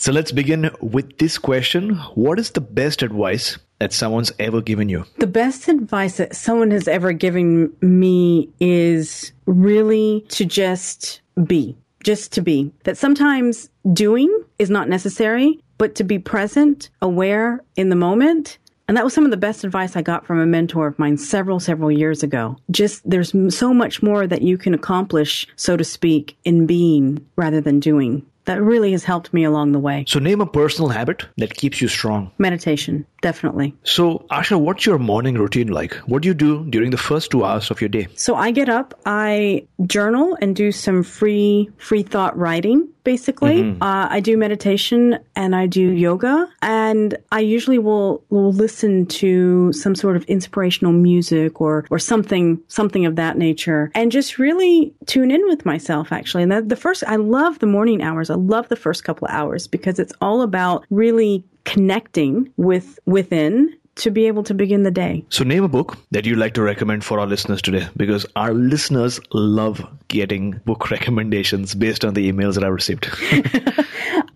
So 0.00 0.12
let's 0.12 0.32
begin 0.32 0.70
with 0.80 1.18
this 1.18 1.36
question. 1.36 1.96
What 2.14 2.38
is 2.38 2.52
the 2.52 2.62
best 2.62 3.02
advice 3.02 3.58
that 3.80 3.92
someone's 3.92 4.32
ever 4.38 4.62
given 4.62 4.88
you? 4.88 5.04
The 5.18 5.26
best 5.26 5.68
advice 5.68 6.16
that 6.16 6.34
someone 6.34 6.70
has 6.70 6.88
ever 6.88 7.12
given 7.12 7.70
me 7.82 8.48
is 8.60 9.30
really 9.44 10.24
to 10.30 10.46
just 10.46 11.20
be, 11.44 11.76
just 12.02 12.32
to 12.32 12.40
be. 12.40 12.72
That 12.84 12.96
sometimes 12.96 13.68
doing 13.92 14.34
is 14.58 14.70
not 14.70 14.88
necessary, 14.88 15.60
but 15.76 15.94
to 15.96 16.04
be 16.04 16.18
present, 16.18 16.88
aware 17.02 17.60
in 17.76 17.90
the 17.90 17.94
moment. 17.94 18.56
And 18.88 18.96
that 18.96 19.04
was 19.04 19.12
some 19.12 19.26
of 19.26 19.30
the 19.30 19.36
best 19.36 19.64
advice 19.64 19.96
I 19.96 20.02
got 20.02 20.24
from 20.24 20.38
a 20.40 20.46
mentor 20.46 20.86
of 20.86 20.98
mine 20.98 21.18
several, 21.18 21.60
several 21.60 21.92
years 21.92 22.22
ago. 22.22 22.56
Just 22.70 23.02
there's 23.08 23.34
so 23.54 23.74
much 23.74 24.02
more 24.02 24.26
that 24.26 24.40
you 24.40 24.56
can 24.56 24.72
accomplish, 24.72 25.46
so 25.56 25.76
to 25.76 25.84
speak, 25.84 26.38
in 26.44 26.64
being 26.64 27.22
rather 27.36 27.60
than 27.60 27.80
doing 27.80 28.24
that 28.50 28.60
really 28.60 28.90
has 28.90 29.04
helped 29.04 29.32
me 29.32 29.44
along 29.44 29.70
the 29.70 29.78
way. 29.78 30.04
So, 30.08 30.18
name 30.18 30.40
a 30.40 30.46
personal 30.46 30.90
habit 30.90 31.26
that 31.36 31.54
keeps 31.54 31.80
you 31.80 31.86
strong. 31.86 32.32
Meditation, 32.38 33.06
definitely. 33.22 33.74
So, 33.84 34.26
Asha, 34.30 34.60
what's 34.60 34.84
your 34.84 34.98
morning 34.98 35.36
routine 35.36 35.68
like? 35.68 35.94
What 36.10 36.22
do 36.22 36.28
you 36.28 36.34
do 36.34 36.64
during 36.64 36.90
the 36.90 36.98
first 36.98 37.30
two 37.30 37.44
hours 37.44 37.70
of 37.70 37.80
your 37.80 37.88
day? 37.88 38.08
So, 38.16 38.34
I 38.34 38.50
get 38.50 38.68
up, 38.68 38.98
I 39.06 39.66
journal 39.86 40.36
and 40.40 40.56
do 40.56 40.72
some 40.72 41.04
free 41.04 41.70
free 41.78 42.02
thought 42.02 42.36
writing 42.36 42.88
basically. 43.04 43.62
Mm-hmm. 43.62 43.82
Uh, 43.82 44.08
I 44.10 44.20
do 44.20 44.36
meditation 44.36 45.18
and 45.36 45.54
I 45.56 45.66
do 45.66 45.80
yoga, 45.80 46.48
and 46.62 47.16
I 47.32 47.40
usually 47.40 47.78
will 47.78 48.24
will 48.30 48.52
listen 48.52 49.06
to 49.06 49.72
some 49.72 49.94
sort 49.94 50.16
of 50.16 50.24
inspirational 50.24 50.92
music 50.92 51.60
or 51.60 51.86
or 51.90 51.98
something 51.98 52.60
something 52.68 53.06
of 53.06 53.16
that 53.16 53.36
nature, 53.36 53.90
and 53.94 54.12
just 54.12 54.38
really 54.38 54.94
tune 55.06 55.30
in 55.30 55.44
with 55.46 55.64
myself. 55.64 56.12
Actually, 56.12 56.44
and 56.44 56.68
the 56.68 56.76
first 56.76 57.04
I 57.06 57.16
love 57.16 57.58
the 57.58 57.66
morning 57.66 58.02
hours. 58.02 58.30
I 58.30 58.34
love 58.40 58.68
the 58.68 58.76
first 58.76 59.04
couple 59.04 59.26
of 59.28 59.34
hours 59.34 59.66
because 59.66 59.98
it's 59.98 60.12
all 60.20 60.42
about 60.42 60.84
really 60.90 61.44
connecting 61.64 62.52
with 62.56 62.98
within 63.06 63.74
to 64.00 64.10
be 64.10 64.26
able 64.26 64.42
to 64.44 64.54
begin 64.54 64.82
the 64.82 64.90
day. 64.90 65.24
So, 65.28 65.44
name 65.44 65.64
a 65.64 65.68
book 65.68 65.96
that 66.10 66.26
you'd 66.26 66.38
like 66.38 66.54
to 66.54 66.62
recommend 66.62 67.04
for 67.04 67.20
our 67.20 67.26
listeners 67.26 67.62
today 67.62 67.88
because 67.96 68.26
our 68.36 68.52
listeners 68.52 69.20
love 69.32 69.86
getting 70.08 70.60
book 70.64 70.90
recommendations 70.90 71.74
based 71.74 72.04
on 72.04 72.14
the 72.14 72.30
emails 72.30 72.54
that 72.54 72.64
I 72.64 72.68
received. 72.68 73.08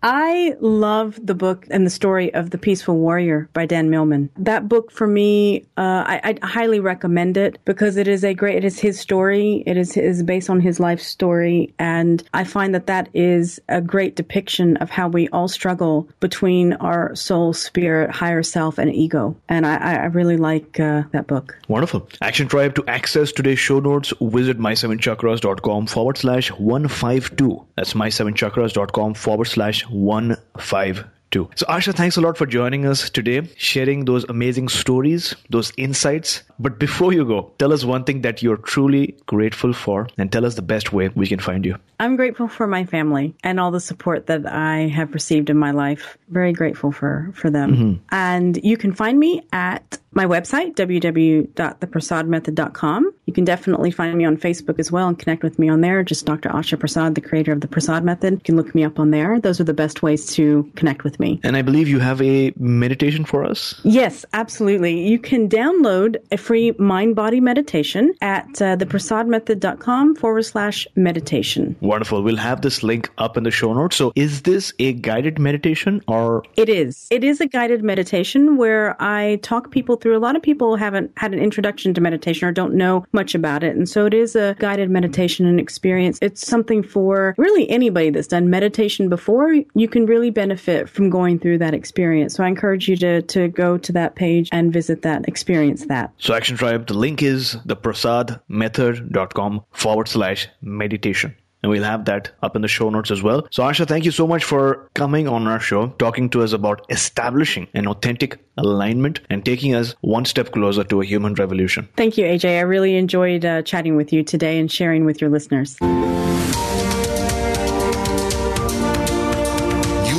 I 0.06 0.54
love 0.60 1.18
the 1.22 1.34
book 1.34 1.66
and 1.70 1.86
the 1.86 1.90
story 1.90 2.32
of 2.34 2.50
The 2.50 2.58
Peaceful 2.58 2.98
Warrior 2.98 3.48
by 3.54 3.64
Dan 3.64 3.88
Millman. 3.88 4.28
That 4.36 4.68
book 4.68 4.90
for 4.90 5.06
me, 5.06 5.62
uh, 5.78 6.04
I, 6.06 6.36
I, 6.42 6.46
highly 6.46 6.78
recommend 6.78 7.38
it 7.38 7.58
because 7.64 7.96
it 7.96 8.06
is 8.06 8.22
a 8.22 8.34
great, 8.34 8.56
it 8.56 8.64
is 8.64 8.78
his 8.78 9.00
story. 9.00 9.64
It 9.66 9.78
is, 9.78 9.96
is 9.96 10.22
based 10.22 10.50
on 10.50 10.60
his 10.60 10.78
life 10.78 11.00
story. 11.00 11.72
And 11.78 12.22
I 12.34 12.44
find 12.44 12.74
that 12.74 12.86
that 12.86 13.08
is 13.14 13.58
a 13.70 13.80
great 13.80 14.14
depiction 14.14 14.76
of 14.76 14.90
how 14.90 15.08
we 15.08 15.26
all 15.28 15.48
struggle 15.48 16.06
between 16.20 16.74
our 16.74 17.14
soul, 17.14 17.54
spirit, 17.54 18.10
higher 18.10 18.42
self, 18.42 18.76
and 18.76 18.94
ego. 18.94 19.34
And 19.54 19.64
I, 19.64 19.76
I 19.76 20.04
really 20.06 20.36
like 20.36 20.80
uh, 20.80 21.04
that 21.12 21.28
book. 21.28 21.56
Wonderful. 21.68 22.08
Action 22.20 22.48
Tribe, 22.48 22.74
to 22.74 22.84
access 22.88 23.30
today's 23.30 23.60
show 23.60 23.78
notes, 23.78 24.12
visit 24.20 24.58
my7chakras.com 24.58 25.86
forward 25.86 26.18
slash 26.18 26.50
152. 26.50 27.64
That's 27.76 27.94
my7chakras.com 27.94 29.14
forward 29.14 29.44
slash 29.44 29.86
152. 29.86 31.08
So, 31.34 31.66
Asha, 31.66 31.92
thanks 31.92 32.16
a 32.16 32.20
lot 32.20 32.38
for 32.38 32.46
joining 32.46 32.86
us 32.86 33.10
today, 33.10 33.42
sharing 33.56 34.04
those 34.04 34.24
amazing 34.28 34.68
stories, 34.68 35.34
those 35.50 35.72
insights. 35.76 36.44
But 36.60 36.78
before 36.78 37.12
you 37.12 37.24
go, 37.24 37.52
tell 37.58 37.72
us 37.72 37.84
one 37.84 38.04
thing 38.04 38.22
that 38.22 38.42
you're 38.42 38.56
truly 38.56 39.16
grateful 39.26 39.72
for 39.72 40.08
and 40.16 40.30
tell 40.30 40.46
us 40.46 40.54
the 40.54 40.62
best 40.62 40.92
way 40.92 41.08
we 41.16 41.26
can 41.26 41.40
find 41.40 41.64
you. 41.64 41.76
I'm 41.98 42.14
grateful 42.14 42.46
for 42.46 42.68
my 42.68 42.84
family 42.84 43.34
and 43.42 43.58
all 43.58 43.72
the 43.72 43.80
support 43.80 44.26
that 44.26 44.46
I 44.46 44.88
have 44.88 45.12
received 45.12 45.50
in 45.50 45.56
my 45.56 45.72
life. 45.72 46.16
Very 46.28 46.52
grateful 46.52 46.92
for, 46.92 47.32
for 47.34 47.50
them. 47.50 47.72
Mm-hmm. 47.72 48.04
And 48.10 48.60
you 48.62 48.76
can 48.76 48.92
find 48.92 49.18
me 49.18 49.42
at 49.52 49.98
my 50.14 50.26
website, 50.26 50.74
www.theprasadmethod.com. 50.74 53.14
You 53.26 53.32
can 53.32 53.44
definitely 53.44 53.90
find 53.90 54.16
me 54.16 54.24
on 54.24 54.36
Facebook 54.36 54.78
as 54.78 54.92
well 54.92 55.08
and 55.08 55.18
connect 55.18 55.42
with 55.42 55.58
me 55.58 55.68
on 55.68 55.80
there. 55.80 56.02
Just 56.02 56.26
Dr. 56.26 56.50
Asha 56.50 56.78
Prasad, 56.78 57.14
the 57.14 57.20
creator 57.20 57.52
of 57.52 57.60
the 57.60 57.68
Prasad 57.68 58.04
Method. 58.04 58.34
You 58.34 58.40
can 58.40 58.56
look 58.56 58.74
me 58.74 58.84
up 58.84 58.98
on 58.98 59.10
there. 59.10 59.40
Those 59.40 59.60
are 59.60 59.64
the 59.64 59.74
best 59.74 60.02
ways 60.02 60.32
to 60.34 60.70
connect 60.76 61.04
with 61.04 61.18
me. 61.18 61.40
And 61.42 61.56
I 61.56 61.62
believe 61.62 61.88
you 61.88 62.00
have 62.00 62.20
a 62.20 62.52
meditation 62.56 63.24
for 63.24 63.44
us? 63.44 63.80
Yes, 63.84 64.24
absolutely. 64.32 65.08
You 65.08 65.18
can 65.18 65.48
download 65.48 66.16
a 66.30 66.36
free 66.36 66.72
mind 66.78 67.16
body 67.16 67.40
meditation 67.40 68.14
at 68.20 68.46
uh, 68.60 68.76
theprasadmethod.com 68.76 70.16
forward 70.16 70.42
slash 70.42 70.86
meditation. 70.96 71.76
Wonderful. 71.80 72.22
We'll 72.22 72.36
have 72.36 72.60
this 72.60 72.82
link 72.82 73.10
up 73.18 73.36
in 73.36 73.44
the 73.44 73.50
show 73.50 73.72
notes. 73.72 73.96
So 73.96 74.12
is 74.14 74.42
this 74.42 74.72
a 74.78 74.92
guided 74.92 75.38
meditation 75.38 76.02
or? 76.08 76.42
It 76.56 76.68
is. 76.68 77.06
It 77.10 77.24
is 77.24 77.40
a 77.40 77.46
guided 77.46 77.82
meditation 77.82 78.56
where 78.56 79.00
I 79.00 79.36
talk 79.42 79.70
people 79.70 79.96
through. 80.04 80.16
A 80.16 80.20
lot 80.20 80.36
of 80.36 80.42
people 80.42 80.76
haven't 80.76 81.10
had 81.16 81.32
an 81.32 81.40
introduction 81.40 81.94
to 81.94 82.00
meditation 82.00 82.46
or 82.46 82.52
don't 82.52 82.74
know 82.74 83.04
much 83.12 83.34
about 83.34 83.64
it. 83.64 83.74
And 83.74 83.88
so 83.88 84.04
it 84.06 84.14
is 84.14 84.36
a 84.36 84.54
guided 84.60 84.90
meditation 84.90 85.46
and 85.46 85.58
experience. 85.58 86.18
It's 86.20 86.46
something 86.46 86.82
for 86.82 87.34
really 87.38 87.68
anybody 87.70 88.10
that's 88.10 88.28
done 88.28 88.50
meditation 88.50 89.08
before. 89.08 89.54
You 89.74 89.88
can 89.88 90.04
really 90.06 90.30
benefit 90.30 90.88
from 90.90 91.08
going 91.10 91.38
through 91.38 91.58
that 91.58 91.72
experience. 91.74 92.34
So 92.34 92.44
I 92.44 92.48
encourage 92.48 92.86
you 92.86 92.96
to, 92.98 93.22
to 93.22 93.48
go 93.48 93.78
to 93.78 93.92
that 93.92 94.14
page 94.14 94.50
and 94.52 94.72
visit 94.72 95.02
that, 95.02 95.26
experience 95.26 95.86
that. 95.86 96.12
So 96.18 96.34
Action 96.34 96.58
Tribe, 96.58 96.86
the 96.86 96.94
link 96.94 97.22
is 97.22 97.56
theprasadmethod.com 97.66 99.64
forward 99.72 100.08
slash 100.08 100.48
meditation 100.60 101.34
and 101.64 101.70
we'll 101.70 101.82
have 101.82 102.04
that 102.04 102.30
up 102.42 102.54
in 102.56 102.60
the 102.60 102.68
show 102.68 102.90
notes 102.90 103.10
as 103.10 103.22
well. 103.22 103.48
So, 103.50 103.62
Asha, 103.62 103.88
thank 103.88 104.04
you 104.04 104.10
so 104.10 104.26
much 104.26 104.44
for 104.44 104.86
coming 104.92 105.26
on 105.26 105.46
our 105.46 105.58
show, 105.58 105.88
talking 105.98 106.28
to 106.30 106.42
us 106.42 106.52
about 106.52 106.84
establishing 106.90 107.68
an 107.72 107.86
authentic 107.86 108.38
alignment 108.58 109.20
and 109.30 109.42
taking 109.46 109.74
us 109.74 109.94
one 110.02 110.26
step 110.26 110.52
closer 110.52 110.84
to 110.84 111.00
a 111.00 111.06
human 111.06 111.32
revolution. 111.32 111.88
Thank 111.96 112.18
you, 112.18 112.26
AJ. 112.26 112.58
I 112.58 112.60
really 112.60 112.96
enjoyed 112.96 113.46
uh, 113.46 113.62
chatting 113.62 113.96
with 113.96 114.12
you 114.12 114.22
today 114.22 114.58
and 114.58 114.70
sharing 114.70 115.06
with 115.06 115.22
your 115.22 115.30
listeners. 115.30 115.78
You 115.80 115.88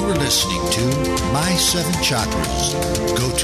were 0.02 0.16
listening 0.16 0.68
to 0.72 0.82
My 1.32 1.54
Seven 1.58 1.94
Chakras. 2.02 3.05